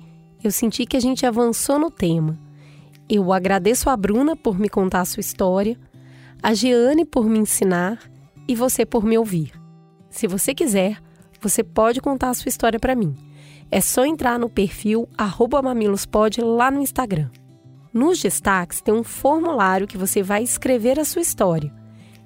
Eu 0.45 0.51
senti 0.51 0.85
que 0.85 0.97
a 0.97 1.01
gente 1.01 1.25
avançou 1.25 1.79
no 1.79 1.91
tema. 1.91 2.39
Eu 3.09 3.33
agradeço 3.33 3.89
a 3.89 3.97
Bruna 3.97 4.37
por 4.37 4.59
me 4.59 4.69
contar 4.69 5.01
a 5.01 5.05
sua 5.05 5.21
história, 5.21 5.79
a 6.43 6.53
Jeane 6.53 7.05
por 7.05 7.27
me 7.27 7.39
ensinar 7.39 7.99
e 8.47 8.55
você 8.55 8.85
por 8.85 9.05
me 9.05 9.17
ouvir. 9.17 9.53
Se 10.11 10.27
você 10.27 10.55
quiser, 10.55 10.99
você 11.41 11.65
pode 11.65 12.01
contar 12.01 12.31
a 12.31 12.35
sua 12.35 12.49
história 12.49 12.79
para 12.79 12.95
mim. 12.95 13.17
É 13.71 13.81
só 13.81 14.05
entrar 14.05 14.39
no 14.39 14.51
perfil 14.51 15.09
mamilospod 15.63 16.41
lá 16.43 16.71
no 16.71 16.83
Instagram. 16.83 17.31
Nos 17.93 18.21
destaques 18.21 18.81
tem 18.81 18.95
um 18.95 19.05
formulário 19.05 19.87
que 19.87 19.99
você 19.99 20.23
vai 20.23 20.43
escrever 20.43 20.99
a 20.99 21.05
sua 21.05 21.21
história. 21.21 21.71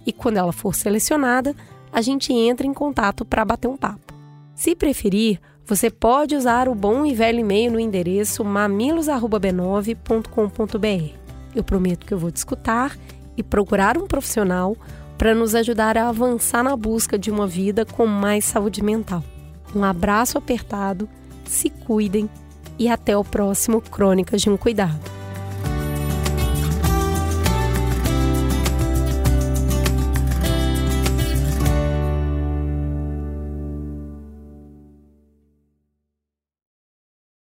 E 0.07 0.12
quando 0.12 0.37
ela 0.37 0.52
for 0.52 0.72
selecionada, 0.74 1.57
a 1.92 2.00
gente 2.00 2.33
entra 2.33 2.64
em 2.66 2.72
contato 2.72 3.24
para 3.24 3.44
bater 3.44 3.66
um 3.66 3.76
papo. 3.76 4.14
Se 4.55 4.76
preferir, 4.76 5.40
você 5.64 5.90
pode 5.90 6.37
usar 6.37 6.68
o 6.68 6.74
bom 6.74 7.05
e 7.05 7.12
velho 7.12 7.40
e-mail 7.40 7.72
no 7.72 7.81
endereço 7.81 8.44
mamilos@b9.com.br. 8.44 11.14
Eu 11.55 11.64
prometo 11.64 12.07
que 12.07 12.14
eu 12.14 12.18
vou 12.18 12.31
te 12.31 12.37
escutar 12.37 12.96
e 13.37 13.42
procurar 13.42 13.98
um 13.98 14.07
profissional 14.07 14.76
para 15.18 15.35
nos 15.35 15.57
ajudar 15.57 15.98
a 15.98 16.09
avançar 16.09 16.62
na 16.62 16.76
busca 16.76 17.18
de 17.18 17.29
uma 17.31 17.46
vida 17.46 17.85
com 17.85 18.07
mais 18.07 18.44
saúde 18.44 18.85
mental. 18.85 19.24
Um 19.74 19.83
abraço 19.83 20.38
apertado, 20.38 21.09
se 21.44 21.70
cuidem 21.70 22.31
e 22.79 22.88
até 22.88 23.16
o 23.16 23.24
próximo 23.24 23.81
Crônicas 23.81 24.42
de 24.42 24.48
um 24.48 24.57
Cuidado. 24.57 25.26